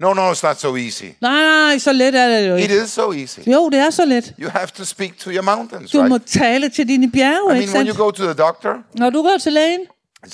[0.00, 1.04] No, no, it's not so easy.
[1.20, 2.82] Nej, nej, så let er det jo It ikke.
[2.84, 3.38] is so easy.
[3.46, 4.34] Jo, det er så let.
[4.42, 6.26] You have to speak to your mountains, Du må right?
[6.26, 9.22] tale til dine bjerge, I ikke mean, when you go to the doctor, Når du
[9.22, 9.80] går til lægen,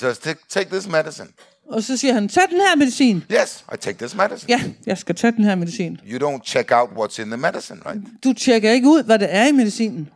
[0.01, 1.27] just take, take this medicine.
[1.69, 3.23] og så siger han, tag den her medicin.
[3.31, 4.49] Yes, I take this medicine.
[4.49, 5.99] Ja, jeg skal tage den her medicin.
[6.11, 8.01] You don't check out what's in the medicine, right?
[8.23, 10.09] Du tjekker ikke ud, hvad der er i medicinen.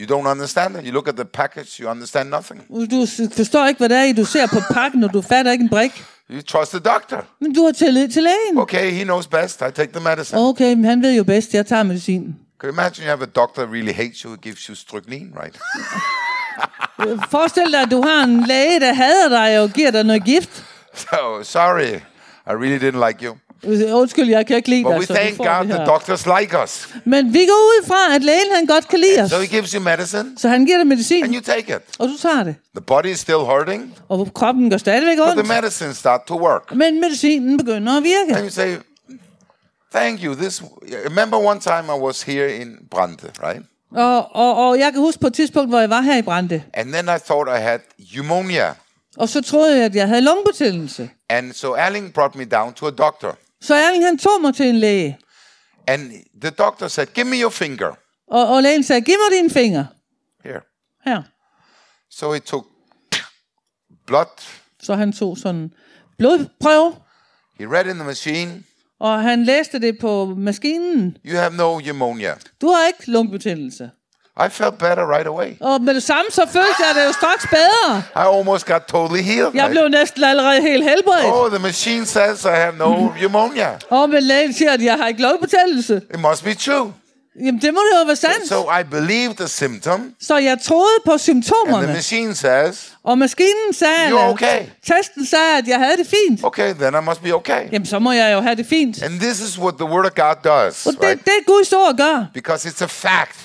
[0.00, 0.82] You don't understand it.
[0.84, 2.60] You look at the package, you understand nothing.
[2.90, 5.62] Du forstår ikke, hvad det er i, du ser på pakken, og du fatter ikke
[5.62, 6.04] en brik.
[6.30, 7.24] You trust the doctor.
[7.40, 8.58] Men du har tillid til lægen.
[8.58, 9.60] Okay, he knows best.
[9.60, 10.40] I take the medicine.
[10.40, 12.36] Okay, men han ved jo bedst, jeg tager medicinen.
[12.58, 15.30] Could you imagine you have a doctor that really hates you, who gives you strychnine,
[15.42, 15.58] right?
[17.30, 20.64] Forestil dig, at du har en læge, der hader dig og giver dig noget gift.
[20.94, 21.94] so sorry,
[22.46, 23.36] I really didn't like you.
[23.94, 26.88] Undskyld, jeg kan ikke lide But dig, we så thank God the doctors like us.
[27.04, 29.30] Men vi går ud fra, at lægen han godt kan lide os.
[29.30, 31.82] So he gives you medicine Så han giver dig medicin, and you take it.
[31.98, 32.56] og du tager det.
[32.76, 35.48] The body is still hurting, Og kroppen går stadigvæk but the ondt.
[35.48, 36.74] medicine start to work.
[36.74, 38.34] Men medicinen begynder at virke.
[38.36, 38.76] And you say,
[39.94, 40.34] thank you.
[40.34, 40.62] This
[41.08, 43.62] remember one time I was here in Brande, right?
[43.90, 46.62] Og, og, og jeg kan huske på et tidspunkt, hvor jeg var her i Brande.
[46.74, 47.78] And then I thought I had
[48.12, 48.74] pneumonia.
[49.16, 51.10] Og så troede jeg, at jeg havde lungebetændelse.
[51.28, 53.36] And so Erling brought me down to a doctor.
[53.60, 55.18] Så Erling han tog mig til en læge.
[55.86, 57.94] And the doctor said, Give me your finger.
[58.30, 59.86] Og, og lægen sagde, giv mig dine fingre.
[60.44, 60.60] Here.
[61.04, 61.22] Her.
[62.10, 62.66] So he took
[64.06, 64.42] blood.
[64.82, 65.72] Så han tog sådan
[66.18, 66.94] blodprøve,
[67.58, 68.64] He read in the machine,
[69.00, 71.16] og han læste det på maskinen.
[71.26, 72.34] You have no pneumonia.
[72.60, 73.90] Du har ikke lungebetændelse.
[74.46, 75.50] I felt better right away.
[75.60, 78.02] Og med det samme, så følte jeg det jo straks bedre.
[78.16, 79.50] I almost got totally healed.
[79.54, 81.26] Jeg blev næsten allerede helt helbredt.
[81.26, 83.78] Oh, the machine says I have no pneumonia.
[83.90, 86.02] Og men lægen siger, at jeg har ikke lungebetændelse.
[86.14, 86.92] It must be true.
[87.44, 88.48] Jamen, det må det jo være sandt.
[88.48, 91.86] So I believed the symptom, Så jeg troede på and the symptomerne.
[91.86, 94.66] machine says, Og maskinen sagde, You're okay.
[94.86, 96.44] testen sagde, at jeg havde det fint.
[96.44, 97.72] okay, then I must be okay.
[97.72, 99.02] Jamen, så må jeg jo have det fint.
[99.02, 101.24] And this is what the Word of God does, Og det, right?
[101.24, 102.26] det Guds ord gør.
[102.34, 103.36] Because it's a fact.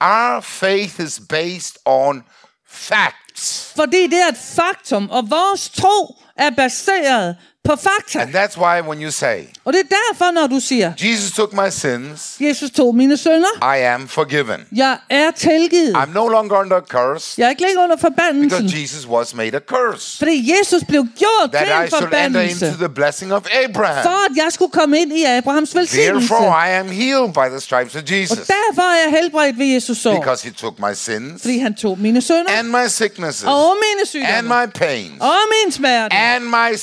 [0.00, 2.22] Our faith is based on
[2.70, 3.72] facts.
[3.76, 7.36] Fordi det er et faktum, og vores tro er baseret
[7.68, 8.18] på fakta.
[8.20, 11.52] And that's why when you say, Og det er derfor, når du siger, Jesus took
[11.52, 14.60] my sins, Jesus tog mine sønder, I am forgiven.
[14.76, 15.96] jeg er tilgivet.
[15.96, 18.82] I'm no longer under curse Jeg er ikke længere under because forbandelsen.
[18.82, 20.18] Jesus was made a curse.
[20.18, 22.66] Fordi Jesus blev gjort til That I en should enter forbandelse.
[22.66, 24.02] into the blessing of Abraham.
[24.02, 26.28] For at jeg skulle komme ind i Abrahams velsignelse.
[26.28, 29.66] Therefore, I am healed by the stripes of Og Jesus derfor er jeg helbredt ved
[29.66, 30.14] Jesus sår.
[30.20, 34.00] because he took my sins Fordi han tog mine sønder, and my sicknesses og mine
[34.00, 36.76] and sygdomme, my pains og min smerte, and my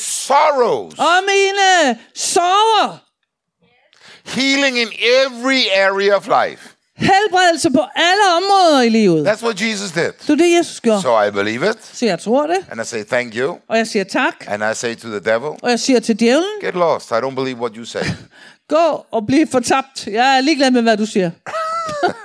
[0.75, 0.99] sorrows.
[0.99, 2.97] og mine sorger.
[4.25, 4.87] Healing in
[5.21, 6.69] every area of life.
[6.97, 9.27] Helbredelse på alle områder i livet.
[9.27, 10.11] That's what Jesus did.
[10.21, 11.01] Det er det, Jesus gjorde.
[11.01, 13.87] So I believe it Så jeg tror det, and I say thank you og jeg
[13.87, 17.11] siger tak, and I say to the devil, og jeg siger til djævlen, get lost.
[17.11, 18.03] I don't believe what you say.
[18.75, 20.07] gå og bliv fortabt.
[20.07, 21.31] Jeg er ligeglad med, hvad du siger.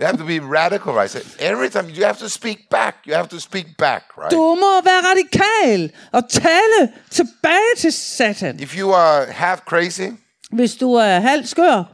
[0.00, 1.10] You have to be radical, right?
[1.10, 2.94] Say, every time you have to speak back.
[3.06, 4.30] You have to speak back, right?
[4.30, 8.60] Du må være radikal og tale tilbage til Satan.
[8.60, 10.08] If you are half crazy,
[10.52, 11.84] Hvis du er halvt skør,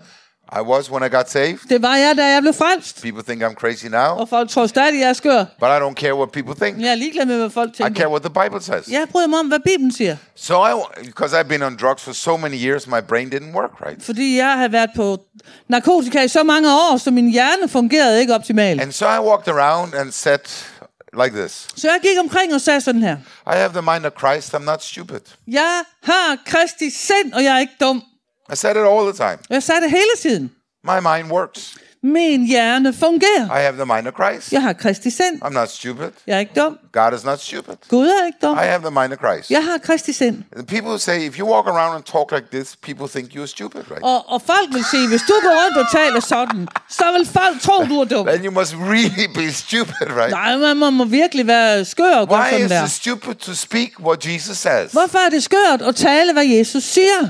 [0.53, 1.59] I was when I got saved.
[1.68, 3.03] Det var jeg, da jeg blev frelst.
[3.03, 5.44] People think I'm crazy now, Og folk tror stadig, jeg er skør.
[5.61, 6.80] but I don't care what people think.
[6.80, 8.07] Jeg er ligeglad med, hvad folk I care tænker.
[8.09, 8.88] what the Bible says.
[8.88, 10.16] Jeg bryder mig om, hvad Bibelen siger.
[10.36, 10.70] So I,
[11.07, 14.03] because I've been on drugs for so many years, my brain didn't work right.
[14.05, 15.18] Fordi jeg har været på
[15.68, 18.80] narkotika i så mange år, så min hjerne fungerede ikke optimalt.
[18.80, 20.38] And so I walked around and said
[21.22, 21.66] like this.
[21.76, 23.16] Så jeg gik omkring og sagde sådan her.
[23.47, 24.55] I have the mind of Christ.
[24.55, 25.20] I'm not stupid.
[25.49, 28.03] Jeg har Kristi sind, og jeg er ikke dum.
[28.53, 29.38] I said it all the time.
[29.51, 30.51] Jeg sagde det hele tiden.
[30.84, 31.74] My mind works.
[32.03, 33.44] Min hjerne fungerer.
[33.59, 34.53] I have the mind of Christ.
[34.53, 35.42] Jeg har Kristi sind.
[35.44, 36.11] I'm not stupid.
[36.26, 36.78] Jeg er ikke dum.
[36.92, 37.74] God is not stupid.
[37.88, 38.55] Gud er ikke dum.
[38.59, 39.51] I have the mind of Christ.
[39.51, 40.44] Jeg har Kristi sind.
[40.57, 43.47] The people who say, if you walk around and talk like this, people think you're
[43.47, 44.03] stupid, right?
[44.03, 47.61] Og, og folk vil sige, hvis du går rundt og taler sådan, så vil folk
[47.61, 48.26] tro, du er dum.
[48.26, 50.30] Then you must really be stupid, right?
[50.30, 52.84] Nej, man må, må virkelig være skør og Why sådan is der.
[52.84, 54.92] it stupid to speak what Jesus says?
[54.92, 57.20] Hvorfor er det skørt at tale, hvad Jesus siger?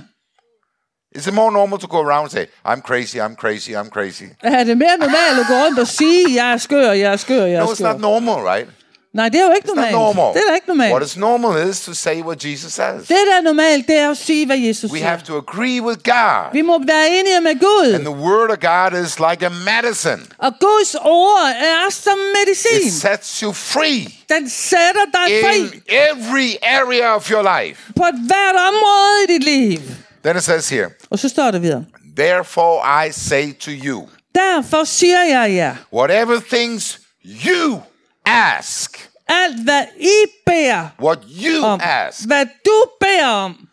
[1.17, 4.25] Is it more normal to go around and say, I'm crazy, I'm crazy, I'm crazy?
[4.45, 7.45] Er det mere normalt at gå rundt og sige, jeg er skør, jeg er skør,
[7.45, 7.99] jeg No, er it's not skør?
[7.99, 8.69] normal, right?
[9.15, 9.93] Nej, det er jo ikke normalt.
[9.93, 10.35] normal.
[10.35, 11.05] Det er ikke What normalt.
[11.11, 13.01] is normal is to say what Jesus says.
[13.09, 15.09] Det, der er normalt, det er at sige, hvad Jesus We siger.
[15.09, 16.53] have to agree with God.
[16.53, 17.95] Vi må være enige med Gud.
[17.95, 20.23] And the word of God is like a medicine.
[20.39, 21.47] Og Guds ord
[21.77, 22.87] er som medicin.
[22.89, 27.93] It sets you free Den sætter dig in fri every area of your life.
[27.97, 29.81] på hvert område i dit liv.
[30.27, 31.85] Then it says here, Og så står der videre.
[32.17, 37.81] Therefore I say to you, Derfor siger jeg jer, whatever things you
[38.25, 43.69] ask, alt hvad I beder what you om, ask, hvad du beder om,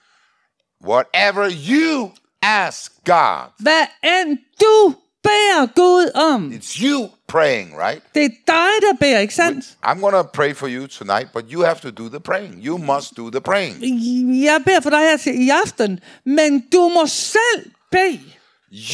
[0.87, 6.51] whatever you ask God, hvad end du beder Gud om.
[6.51, 8.01] it's you praying, right?
[8.15, 9.65] Det er dig, der beder, ikke sandt?
[9.85, 12.65] I'm going to pray for you tonight, but you have to do the praying.
[12.65, 13.75] You must do the praying.
[14.43, 18.19] Jeg beder for dig her til i aften, men du må selv bede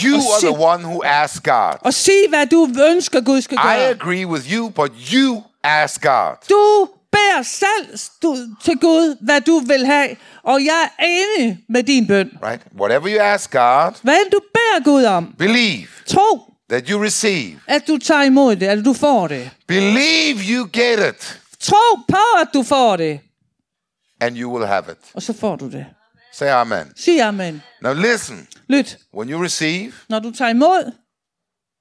[0.06, 1.74] You are sig- the one who asks God.
[1.82, 3.90] og sige, hvad du ønsker, Gud skal I gøre.
[3.90, 6.36] agree with you, but you ask God.
[6.50, 7.97] Du beder selv
[8.64, 12.32] til Gud, hvad du vil have, og jeg er enig med din bøn.
[12.43, 12.62] Right?
[12.80, 17.60] Whatever you ask God, Hvad end du beder Gud om, believe tro, that you receive.
[17.68, 19.51] at du tager imod det, at du får det.
[19.68, 23.20] Believe you get it, Tro på, at du får det,
[24.22, 24.97] and you will have it.
[25.14, 25.86] og så får du det.
[26.34, 26.91] Say amen.
[26.95, 27.62] Sig amen.
[27.82, 28.47] Now listen.
[28.68, 28.97] Lyt.
[29.18, 30.91] When you receive, Når du tager imod,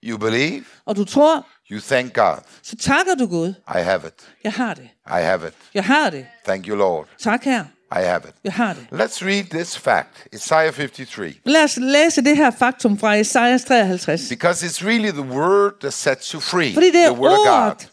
[0.04, 2.38] you believe, og du tror, you thank God.
[2.62, 3.48] så takker du Gud.
[3.48, 4.14] I have it.
[4.44, 4.88] Jeg har det.
[5.06, 5.54] I have it.
[5.74, 6.26] Jeg har det.
[6.44, 7.06] Thank you, Lord.
[7.22, 7.64] Tak her.
[7.92, 8.34] I have it.
[8.44, 8.86] Jeg har det.
[8.92, 10.08] Let's read this fact.
[10.32, 11.34] Isaiah 53.
[11.44, 14.28] Lad os læse det her faktum fra Esajas 53.
[14.28, 16.74] Because it's really the word that sets you free.
[16.74, 17.66] Fordi det er the word of God.
[17.66, 17.88] ordet,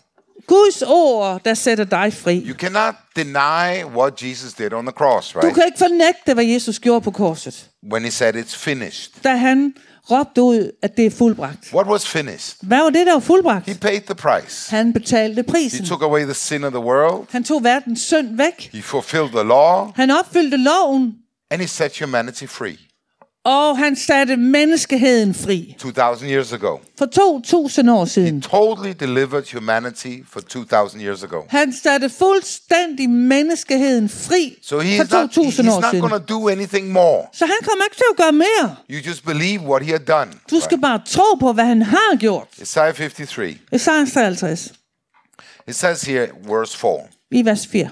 [0.47, 2.43] Guds ord, der sætter dig fri.
[2.49, 5.55] You cannot deny what Jesus did on the cross, Du right?
[5.55, 7.69] kan ikke fornægte, hvad Jesus gjorde på korset.
[7.91, 9.11] When he said it's finished.
[9.23, 9.73] Da han
[10.11, 11.73] råbte ud, at det er fuldbragt.
[11.73, 12.55] What was finished?
[12.61, 13.65] Hvad var det, der var fuldbragt?
[13.65, 14.69] He paid the price.
[14.75, 15.85] Han betalte He prisen.
[15.85, 17.27] took away the sin of the world.
[17.29, 18.69] Han tog verdens synd væk.
[18.73, 19.91] He fulfilled the law.
[19.95, 21.13] Han opfyldte loven,
[21.51, 22.77] And he set humanity free.
[23.45, 25.75] Og han satte menneskeheden fri.
[25.79, 26.77] 2,000 years ago.
[26.97, 28.41] For 2000 år siden.
[28.41, 31.41] Totally delivered humanity for 2,000 years ago.
[31.49, 36.09] Han satte fuldstændig menneskeheden fri So for he's not, 2000 he's år not siden.
[36.09, 37.23] going to do anything more.
[37.33, 38.75] Så han kommer ikke til at gøre mere.
[38.91, 40.31] You just believe what he had done.
[40.51, 42.47] Du skal bare tro på, hvad han har gjort.
[42.61, 43.57] Isaiah 53.
[43.71, 44.71] Esajas 53,
[45.67, 46.99] It says here, verse 4.
[47.31, 47.89] i vers 4.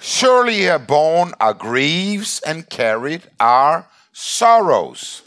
[0.00, 3.84] Surely he had borne our griefs and carried our
[4.14, 5.22] sorrows.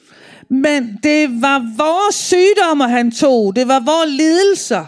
[0.49, 3.55] Men det var vores sygdomme, han tog.
[3.55, 4.85] Det var vores lidelser,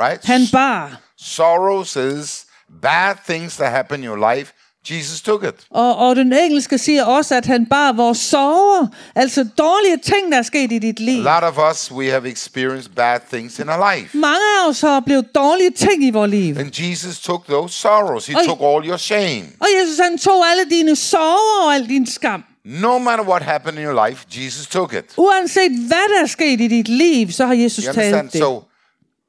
[0.00, 0.24] Right?
[0.24, 1.00] han bar.
[1.20, 2.46] Sorrows is
[2.82, 4.52] bad things that happen in your life.
[4.90, 5.54] Jesus took it.
[5.70, 8.86] Og, og den engelske siger også, at han bar vores sorger.
[9.14, 11.26] Altså dårlige ting, der er sket i dit liv.
[11.26, 14.16] A lot of us, we have experienced bad things in our life.
[14.18, 16.58] Mange af os har oplevet dårlige ting i vores liv.
[16.58, 18.26] And Jesus took those sorrows.
[18.26, 18.44] He Oi.
[18.46, 19.42] took all your shame.
[19.60, 22.44] Og Jesus, han tog alle dine sorger og al din skam.
[22.68, 25.04] No matter what happened in your life, Jesus took it.
[25.16, 28.40] Uanset hvad der er sket i dit liv, så har Jesus You taget det.
[28.40, 28.62] So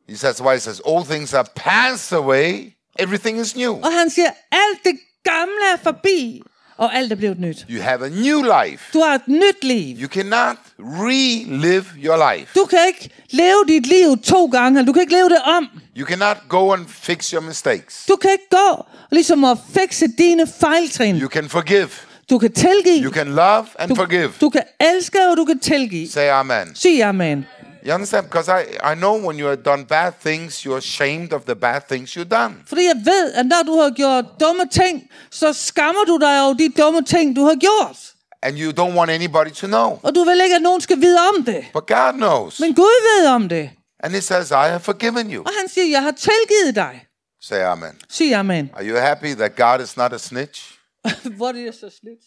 [0.10, 3.74] he says, why he says, all things are passed away, everything is new.
[3.74, 6.42] Og han siger, alt det gamle er forbi,
[6.78, 7.66] og alt er blevet nyt.
[7.70, 8.84] You have a new life.
[8.94, 9.98] Du har et nyt liv.
[9.98, 12.52] You cannot relive your life.
[12.56, 15.68] Du kan ikke leve dit liv to gange, du kan ikke leve det om.
[15.98, 18.06] You cannot go and fix your mistakes.
[18.08, 21.16] Du kan ikke gå ligesom at fikse dine fejltrin.
[21.16, 21.90] You can forgive.
[22.30, 23.04] Du kan tilgive.
[23.06, 24.32] You can love and Du, forgive.
[24.42, 26.10] du kan elske, og du kan tilgive.
[26.10, 26.76] Say amen.
[26.76, 27.46] Sig amen.
[27.88, 28.26] You understand?
[28.26, 31.82] Because I, I know when you have done bad things, you're ashamed of the bad
[31.92, 32.54] things you've done.
[32.68, 36.54] Fordi jeg ved, at når du har gjort dumme ting, så skammer du dig over
[36.54, 37.98] de dumme ting, du har gjort.
[38.44, 40.00] And you don't want anybody to know.
[40.04, 41.66] Og du vil ikke, at nogen skal vide om det.
[41.74, 42.60] But God knows.
[42.60, 43.70] Men Gud ved om det.
[44.04, 45.44] And He says, I have forgiven you.
[45.44, 47.06] Og han siger, jeg har tilgivet dig.
[47.44, 47.92] Say amen.
[48.10, 48.70] Sig amen.
[48.78, 50.62] Are you happy that God is not a snitch?
[51.38, 52.26] Hvor er det så slidt?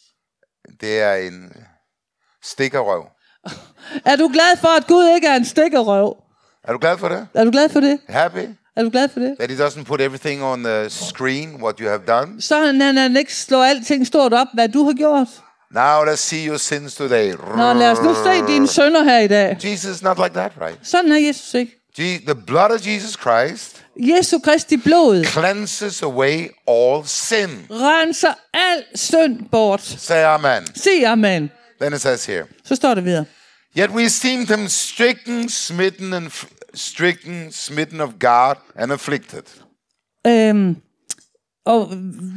[0.81, 1.53] Det er en
[2.43, 3.05] stikkerrøv.
[4.11, 6.17] Er du glad for, at Gud ikke er en stikkerøv?
[6.65, 7.29] Er du glad for det?
[7.35, 8.01] Er du glad for det?
[8.09, 8.49] Happy?
[8.77, 9.37] Er du glad for det?
[9.39, 12.43] That He doesn't put everything on the screen, what you have done?
[12.43, 15.29] Så han, han, ikke slår alting stort op, hvad du har gjort.
[15.71, 17.33] Now let's see your sins today.
[17.57, 19.59] Nå, lad os nu se dine sønder her i dag.
[19.65, 20.79] Jesus is not like that, right?
[20.83, 21.79] Sådan er Jesus ikke.
[22.27, 27.67] The blood of Jesus Christ Jesu Kristi blod cleanses away all sin.
[27.71, 29.81] renser al synd bort.
[29.83, 30.67] Say amen.
[30.75, 31.51] Sig amen.
[31.81, 33.25] Then it says here, Så står det videre.
[33.79, 36.31] Yet we esteemed him stricken, smitten, and
[36.75, 39.43] stricken, smitten of God, and afflicted.
[40.27, 40.77] Øhm,
[41.67, 41.89] og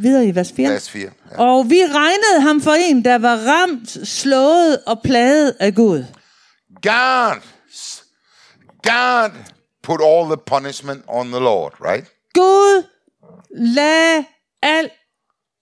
[0.01, 0.69] videre i vers 4.
[0.69, 1.01] Vers 4.
[1.31, 1.37] Ja.
[1.41, 6.05] Og vi regnede ham for en, der var ramt, slået og plaget af Gud.
[6.81, 7.41] God,
[8.83, 9.31] God
[9.85, 12.05] put all the punishment on the Lord, right?
[12.33, 12.83] Gud
[13.51, 14.25] lagde
[14.61, 14.89] al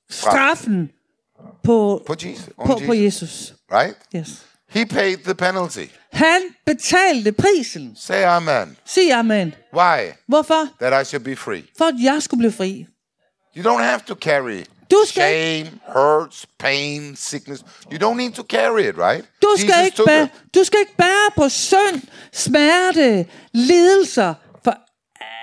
[0.10, 0.92] straffen
[1.64, 2.50] på, På Jesus.
[2.58, 3.54] On på, Jesus, på Jesus.
[3.72, 3.96] right?
[4.16, 4.46] Yes.
[4.70, 5.88] He paid the penalty.
[6.12, 7.96] Han betalte prisen.
[7.96, 8.78] Say amen.
[8.86, 9.54] Sig amen.
[9.74, 10.14] Why?
[10.28, 10.68] Hvorfor?
[10.80, 11.64] That I should be free.
[11.78, 12.88] For at jeg skulle blive fri.
[13.58, 14.64] You don't have to carry
[14.94, 17.64] Du skal shame, hurts, pain, sickness.
[17.92, 19.26] You don't need to carry it, right?
[19.42, 22.02] Du skal, Jesus ikke took bære, du skal ikke bære på synd,
[22.34, 24.34] smerte, lidelser,
[24.64, 24.78] for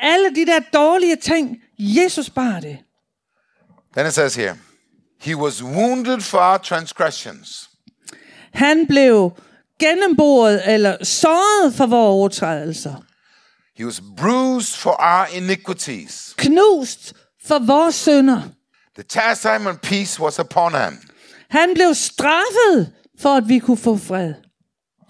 [0.01, 1.57] alle de der dårlige ting.
[1.78, 2.78] Jesus bar det.
[3.96, 4.57] Then it says here,
[5.20, 7.70] He was wounded for our transgressions.
[8.53, 9.30] Han blev
[9.80, 12.94] gennemboret eller såret for vores overtrædelser.
[13.76, 16.34] He was bruised for our iniquities.
[16.36, 17.14] Knust
[17.46, 18.42] for vores synder.
[19.01, 20.98] The chastisement peace was upon him.
[21.48, 24.34] Han blev straffet for, at vi kunne få fred.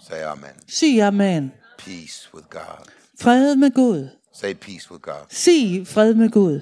[0.09, 0.49] Say amen.
[0.67, 1.51] Sig amen.
[1.77, 2.85] Peace with God.
[3.21, 4.09] Fred med Gud.
[4.33, 5.25] Say peace with God.
[5.29, 6.61] Sig fred med Gud.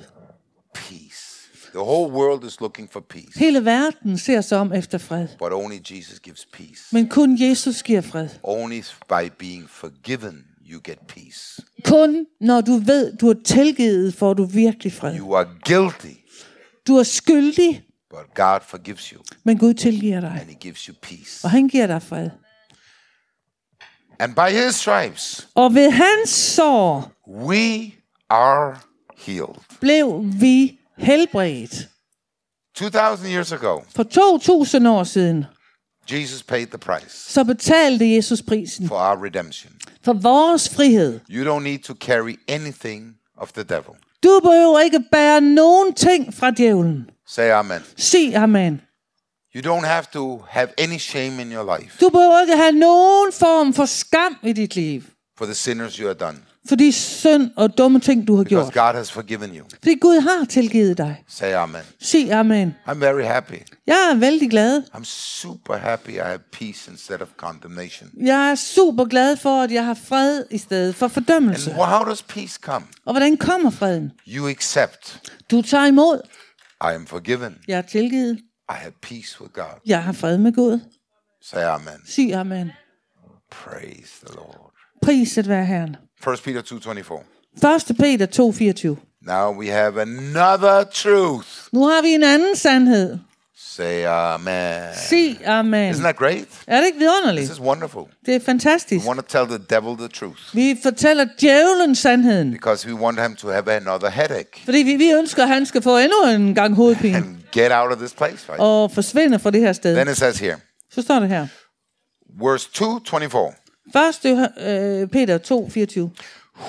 [0.74, 1.26] Peace.
[1.72, 5.28] The whole world is looking for peace, Hele verden ser sig om efter fred.
[5.40, 6.82] but only Jesus gives peace.
[6.92, 8.30] Men kun Jesus giver fred.
[8.44, 11.62] Only by being forgiven you get peace.
[11.86, 15.18] Kun når du ved, du er tilgivet, får du virkelig fred.
[15.18, 16.19] You are guilty,
[16.90, 20.38] Du er skyldig, but God forgives you men Gud tilgiver dig.
[20.42, 21.40] and He gives you peace.
[21.46, 22.30] Og han giver dig fred.
[24.20, 27.92] And by His stripes, Og ved hans sår we
[28.30, 28.78] are
[29.18, 29.56] healed.
[29.80, 31.90] blev vi helbredt.
[32.76, 35.46] 2,000 years ago, For 2000 år siden,
[36.12, 39.74] Jesus paid the price så betalte Jesus prisen for our redemption.
[40.06, 41.20] for vores frihed.
[41.30, 43.96] You don't need to carry anything of the devil.
[44.24, 47.10] Du behøver ikke bære nogen ting fra djævlen.
[47.28, 47.80] Say amen.
[47.98, 48.82] Sig amen.
[49.56, 53.32] You don't have to have any shame in your life Du behøver ikke have nogen
[53.32, 55.02] form for skam i dit liv.
[55.38, 58.72] for the sinners you have done For de synd og dumme ting, du har because
[58.72, 58.86] gjort.
[58.88, 59.66] God has forgiven you.
[59.74, 61.24] Fordi Gud har tilgivet dig.
[61.28, 61.82] Say amen.
[62.01, 62.76] Sig amen.
[62.88, 63.55] I'm very happy.
[63.88, 64.84] Jeg er vældig glad.
[64.95, 68.10] I'm super happy I have peace instead of condemnation.
[68.26, 71.72] Jeg er super glad for, at jeg har fred i stedet for And fordømmelse.
[71.72, 72.86] wh- how does peace come?
[73.05, 74.12] Og hvordan kommer freden?
[74.28, 76.22] You accept Du tager imod.
[76.82, 77.55] I am forgiven.
[77.68, 78.38] Jeg er tilgivet.
[78.70, 79.80] I have peace with God.
[79.86, 80.80] Jeg har fred med Gud.
[81.43, 81.93] Say amen.
[82.07, 82.72] Sig amen.
[83.51, 84.72] Praise the Lord.
[85.01, 85.95] Priset være Herren.
[86.28, 87.24] 1 Peter 2:24.
[87.62, 87.98] 1.
[88.00, 88.98] Peter 2,24.
[89.22, 91.48] Now we have another truth.
[91.72, 93.18] Nu har vi en anden sandhed.
[93.58, 94.82] Say amen.
[95.10, 95.94] Sig amen.
[95.96, 96.46] Isn't that great?
[96.68, 97.46] Er det ikke vidunderligt?
[97.46, 98.04] This is wonderful.
[98.26, 99.06] Det er fantastisk.
[99.06, 102.52] We want to tell the devil the truth Vi fortæller djævlen sandheden.
[102.52, 105.82] because we want him to have another headache Fordi vi, vi ønsker, at han skal
[105.82, 107.18] få endnu en gang hovedpine.
[107.18, 108.60] and get out of this place, right?
[108.60, 109.96] Og forsvinde fra det her sted.
[109.96, 110.56] Then it says here,
[110.92, 111.48] Så står det her.
[112.42, 113.54] verse 2:24.
[113.96, 114.26] 1.
[114.26, 116.12] Øh, Peter 2,24.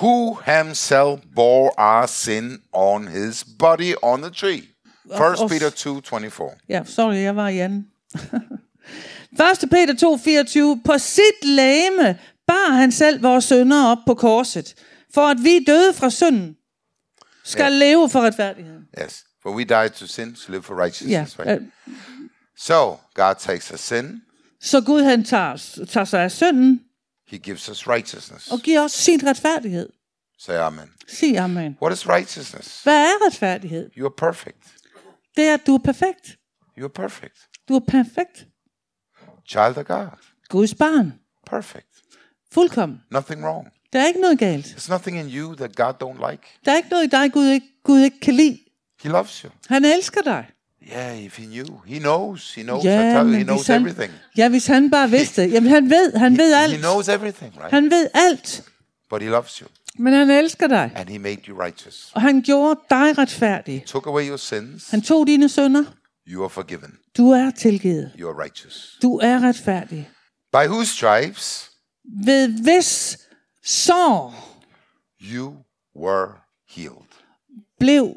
[0.01, 4.61] Who himself bore our sin on his body on the tree.
[5.11, 6.57] 1 of- Peter 2:24.
[6.69, 7.87] Ja, sorry, jeg var i anden.
[9.31, 9.69] 1.
[9.71, 10.81] Peter 2,24.
[10.85, 14.75] På sit læme bar han selv vores sønder op på korset,
[15.13, 16.57] for at vi døde fra synden,
[17.43, 17.69] skal Ja.
[17.69, 18.83] leve for retfærdigheden.
[19.03, 19.23] Yes.
[19.43, 21.61] For we died to sin to live for righteousness, right?
[21.61, 21.67] øh,
[22.57, 24.21] So God takes us sin,
[24.61, 26.81] så Gud han tager, tager sig af synden
[27.31, 28.51] he gives us righteousness.
[28.51, 29.89] og giver os sin retfærdighed.
[30.39, 30.89] Say amen.
[31.07, 31.77] Sig amen.
[31.81, 32.83] What is righteousness?
[32.83, 33.89] Hvad er retfærdighed?
[33.97, 34.57] You are perfect.
[35.35, 36.37] Det er, at du er perfekt.
[36.77, 37.37] You are perfect.
[37.69, 38.47] Du er perfekt.
[39.47, 40.07] Child of God.
[40.49, 41.13] Guds barn.
[41.47, 41.87] Perfect.
[42.53, 43.01] Fuldkommen.
[43.11, 43.67] Nothing wrong.
[43.93, 44.65] Der er ikke noget galt.
[44.65, 46.43] There's nothing in you that God don't like.
[46.65, 48.59] Der er ikke noget i dig, Gud ikke, Gud ikke kan lide.
[49.03, 49.49] He loves you.
[49.67, 50.47] Han elsker dig.
[50.89, 51.81] Yeah, if he knew.
[51.85, 52.53] He knows.
[52.55, 52.83] He knows.
[52.83, 54.11] Ja, you, he knows han, everything.
[54.37, 55.41] ja, hvis han bare vidste.
[55.43, 56.79] Jamen, han ved, han ved He alt.
[56.79, 57.71] knows everything, right?
[57.71, 58.63] Han ved alt.
[59.09, 59.67] But he loves you.
[59.97, 60.91] Men han elsker dig.
[60.95, 62.11] And he made you righteous.
[62.13, 63.83] Og han gjorde dig retfærdig.
[63.87, 64.89] Took away your sins.
[64.89, 65.83] Han tog dine sønder.
[66.27, 66.93] You are forgiven.
[67.17, 68.11] Du er tilgivet.
[68.19, 68.97] You are righteous.
[69.01, 70.09] Du er retfærdig.
[70.51, 71.71] By whose stripes
[72.25, 73.17] Ved hvis
[73.63, 74.33] sår
[75.21, 75.53] you
[75.99, 76.27] were
[76.69, 77.07] healed.
[77.79, 78.15] blev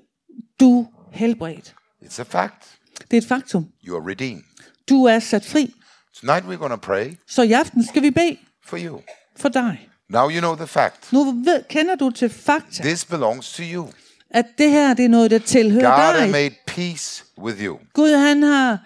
[0.61, 1.75] du helbredt.
[2.05, 2.65] It's a fact.
[3.11, 3.67] Det er et faktum.
[3.89, 4.43] You are redeemed.
[4.89, 5.75] Du er sat fri.
[6.21, 8.37] Tonight we're going to pray Så i aften skal vi bede
[8.67, 9.01] for you.
[9.37, 9.89] for dig.
[10.11, 11.13] Now you know the fact.
[11.13, 13.89] Nu ved, kender du til fakta, This belongs to you.
[14.31, 16.31] at det her det er noget, der tilhører God has dig.
[16.31, 17.79] made peace with you.
[17.95, 18.79] Gud, han har,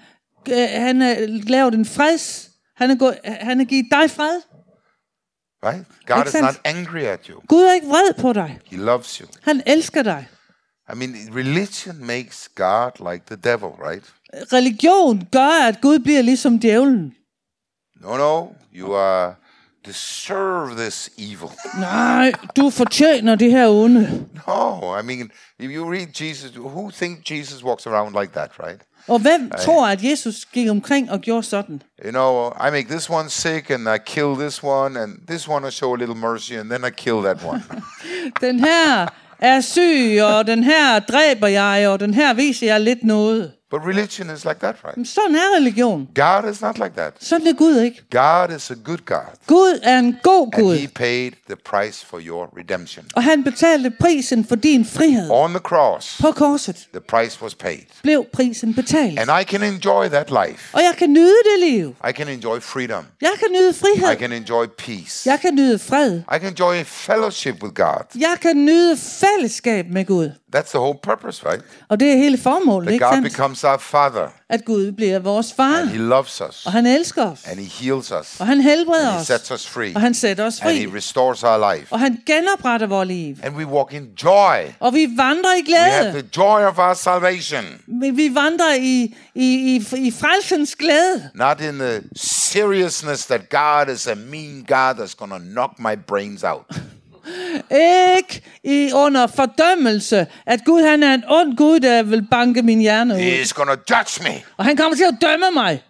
[0.49, 1.17] øh, han har
[1.49, 2.51] lavet en freds.
[2.77, 4.41] Han har, gået, han har givet dig fred.
[5.65, 5.85] Right?
[6.07, 7.41] God is Makes not angry at you.
[7.49, 8.59] Gud er ikke vred på dig.
[8.67, 9.27] He loves you.
[9.43, 10.29] Han elsker dig.
[10.91, 14.05] I mean, religion makes God like the devil, right?
[14.53, 17.15] Religion gør, at Gud bliver ligesom djævlen.
[18.01, 18.55] No, no.
[18.73, 19.35] You are
[19.87, 21.51] deserve this evil.
[21.81, 24.27] Nej, du fortjener det her onde.
[24.47, 28.81] No, I mean, if you read Jesus, who think Jesus walks around like that, right?
[29.09, 31.83] Og hvem tror, at Jesus gik omkring og gjorde sådan?
[32.05, 35.69] You know, I make this one sick and I kill this one, and this one
[35.69, 37.63] I show a little mercy, and then I kill that one.
[38.41, 39.09] Den her
[39.39, 43.81] er syg, og den her dræber jeg, og den her viser jeg lidt noget but
[43.87, 44.97] religion is like that, right?
[44.97, 46.09] Men sådan er religion.
[46.15, 47.13] God is not like that.
[47.21, 48.03] Sådan er Gud ikke.
[48.11, 52.07] God is a good God, Gud er en god and Gud, He paid the price
[52.07, 53.05] for your redemption.
[53.17, 55.31] og han betalte prisen for din frihed.
[55.31, 57.79] On the cross, På korset the price was paid.
[58.03, 59.19] blev prisen betalt.
[59.19, 60.71] And I can enjoy that life.
[60.75, 61.95] Og jeg kan nyde det liv.
[62.09, 63.05] I can enjoy freedom.
[63.21, 64.17] Jeg kan nyde I frihed.
[64.19, 65.31] can enjoy peace.
[65.31, 66.19] Jeg kan nyde fred.
[66.19, 68.05] I can enjoy fellowship with God.
[68.21, 70.31] Jeg kan nyde fællesskab med Gud.
[70.57, 71.65] That's the whole purpose, right?
[71.89, 73.27] Og det er hele formålet, ikke God sandt?
[73.59, 75.79] Becomes our Father, At Gud bliver vores far.
[75.81, 77.41] and He loves us, Og han elsker os.
[77.47, 80.47] and He heals us, Og han helbreder and He sets us free, Og han sætter
[80.47, 81.93] os and He restores our life.
[81.93, 83.37] Og han genopretter vores liv.
[83.43, 84.57] And we walk in joy.
[84.81, 86.23] Og vi vandrer i We have glæde.
[86.23, 89.45] the joy of our salvation, Vi vi vandrer i, i,
[89.77, 91.31] i, i frelsens glæde.
[91.35, 95.95] not in the seriousness that God is a mean God that's going to knock my
[96.07, 96.65] brains out.
[97.71, 102.81] Ikke i under fordømmelse, at Gud han er en ond Gud, der vil banke min
[102.81, 103.19] hjerne ud.
[103.21, 104.43] He's to judge me.
[104.57, 105.83] Og han kommer til at dømme mig.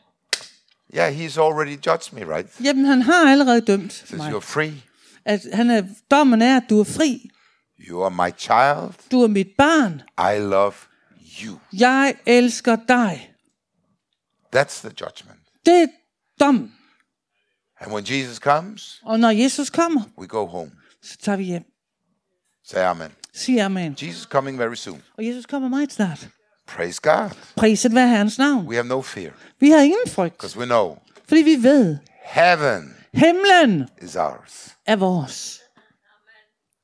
[0.97, 2.49] Yeah, He's already judged me, right?
[2.64, 4.30] Jamen, han har allerede dømt Says mig.
[4.32, 4.72] you're free.
[5.24, 7.30] At han er, dommen er, at du er fri.
[7.80, 8.95] You are my child.
[9.11, 10.03] Du er mit barn.
[10.18, 10.72] I love
[11.45, 11.59] you.
[11.72, 13.30] Jeg elsker dig.
[14.57, 15.41] That's the judgment.
[15.66, 15.86] Det er
[16.41, 16.72] dommen.
[17.80, 20.70] And when Jesus comes, Og når Jesus kommer, we go home.
[21.03, 21.64] Så tager vi hjem.
[22.64, 23.12] Say amen.
[23.34, 23.96] Sig amen.
[24.03, 25.03] Jesus coming very soon.
[25.18, 26.28] Og Jesus kommer meget snart.
[26.66, 27.30] Praise God.
[27.57, 28.66] Priset være Herrens navn.
[28.66, 29.30] We have no fear
[29.61, 34.76] Vi har ingen frygt, because we know fordi vi ved, heaven himlen is ours.
[34.86, 35.61] er vores.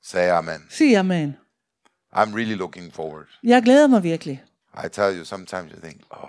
[0.02, 0.66] Say amen.
[0.70, 1.36] Sig amen.
[2.16, 3.26] I'm really looking forward.
[3.42, 4.44] Jeg glæder mig virkelig.
[4.84, 6.28] I tell you, sometimes you think, oh,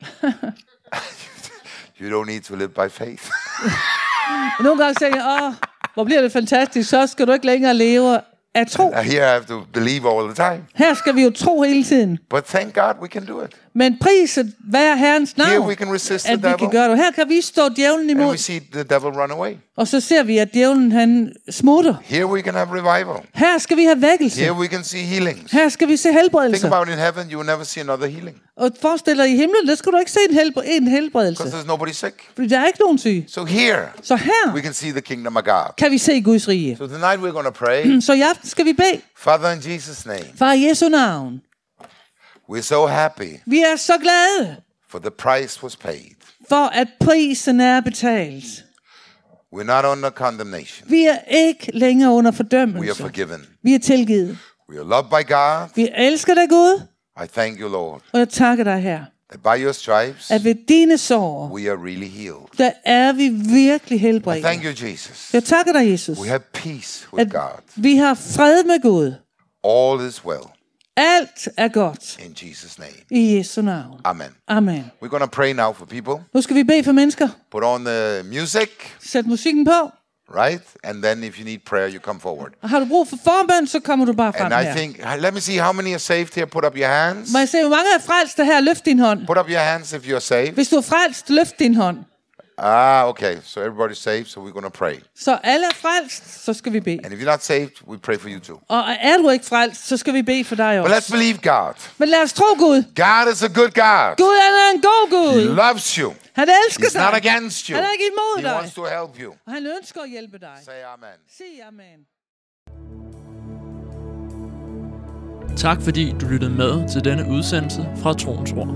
[2.00, 3.30] you don't need to live by faith.
[4.60, 5.54] Nogle gange tænker jeg, åh,
[5.96, 8.20] hvor bliver det fantastisk, så skal du ikke længere leve
[8.56, 8.92] af tro.
[9.02, 10.62] Here I have to believe all the time.
[10.74, 12.18] Her skal vi jo tro hele tiden.
[12.30, 13.50] But thank God we can do it.
[13.74, 16.70] Men priset være Herrens Here navn, we can resist the at vi kan devil.
[16.70, 16.96] gøre det.
[16.98, 19.52] Her kan vi stå djævlen And we imod, see the devil run away.
[19.76, 21.94] og så ser vi, at djævlen han smutter.
[22.04, 23.16] Here we can have revival.
[23.34, 24.40] Her skal vi have vækkelse.
[24.40, 25.52] Here we can see healings.
[25.52, 26.66] Her skal vi se Think helbredelse.
[26.66, 29.74] about in heaven, you will never see another healing Og forestil dig, i himlen, der
[29.74, 31.42] skal du ikke se en, helbre- en helbredelse.
[31.42, 32.14] because there's nobody sick.
[32.34, 33.24] Fordi der er ikke nogen syge.
[33.28, 35.74] So here Så her we can see the kingdom of God.
[35.78, 36.76] kan vi se Guds rige.
[36.76, 38.00] So tonight we're going to pray.
[38.06, 39.00] Så i aften skal vi bede.
[39.16, 41.40] Father, in Jesus' name, Far i Jesu navn.
[42.50, 44.56] we're so happy Vi er så glade
[44.90, 46.14] for the price was paid.
[46.48, 48.44] for, at prisen er betalt.
[49.54, 50.90] We're not under condemnation.
[50.90, 53.02] Vi er ikke længere under We are fordømmelse.
[53.02, 53.46] forgiven.
[53.62, 54.38] Vi er tilgivet.
[54.70, 55.68] We are loved by God.
[55.74, 56.80] Vi elsker dig, Gud,
[57.24, 60.98] I thank you, Lord, og jeg takker dig her, by your stripes at ved dine
[60.98, 62.46] sår, we are really healed.
[62.58, 64.44] der er vi virkelig helbredt.
[64.44, 65.30] thank you, Jesus.
[65.32, 67.62] Jeg takker dig, Jesus, We have peace with at God.
[67.76, 69.14] vi har fred med Gud.
[69.64, 70.42] All is well.
[70.98, 72.92] Alt er godt In Jesus' name.
[73.10, 74.00] i Jesu navn.
[74.04, 74.28] Amen.
[74.48, 74.90] Amen.
[75.02, 76.14] We're going to pray now for people.
[76.34, 77.28] Nu skal vi bede for mennesker.
[77.50, 78.68] Put on the music,
[79.00, 79.90] Sæt musikken på.
[80.34, 80.62] Right?
[80.84, 82.52] And then if you need prayer, you come forward.
[82.62, 84.74] Og har du brug for forbøn, så kommer du bare frem And I her.
[84.74, 86.46] think, let me see how many are saved here.
[86.46, 87.32] Put up your hands.
[87.32, 88.60] Må jeg se, hvor mange er frelst her?
[88.60, 89.26] Løft din hånd.
[89.26, 90.52] Put up your hands if you're saved.
[90.52, 91.98] Hvis du er frelst, løft din hånd.
[92.58, 93.36] Ah, okay.
[93.44, 94.94] So everybody's saved, so we're going to pray.
[95.18, 96.98] Så alle er frelst, så skal vi bede.
[97.04, 98.60] And if you're not saved, we pray for you too.
[98.68, 101.12] Og er du ikke frelst, så skal vi bede for dig But let's også.
[101.12, 101.74] believe God.
[101.98, 102.82] Men lad os tro Gud.
[102.96, 104.16] God is a good God.
[104.16, 105.16] Gud han er en god He
[105.48, 105.54] Gud.
[105.56, 106.12] loves you.
[106.32, 107.30] Han elsker He's not dig.
[107.30, 107.74] against you.
[107.76, 108.54] Han er ikke imod He dig.
[108.56, 109.30] wants to help you.
[109.46, 110.56] Og han ønsker at hjælpe dig.
[110.64, 111.18] Say amen.
[111.38, 111.98] Sig amen.
[115.56, 118.68] Tak fordi du lyttede med til denne udsendelse fra Troens Ord.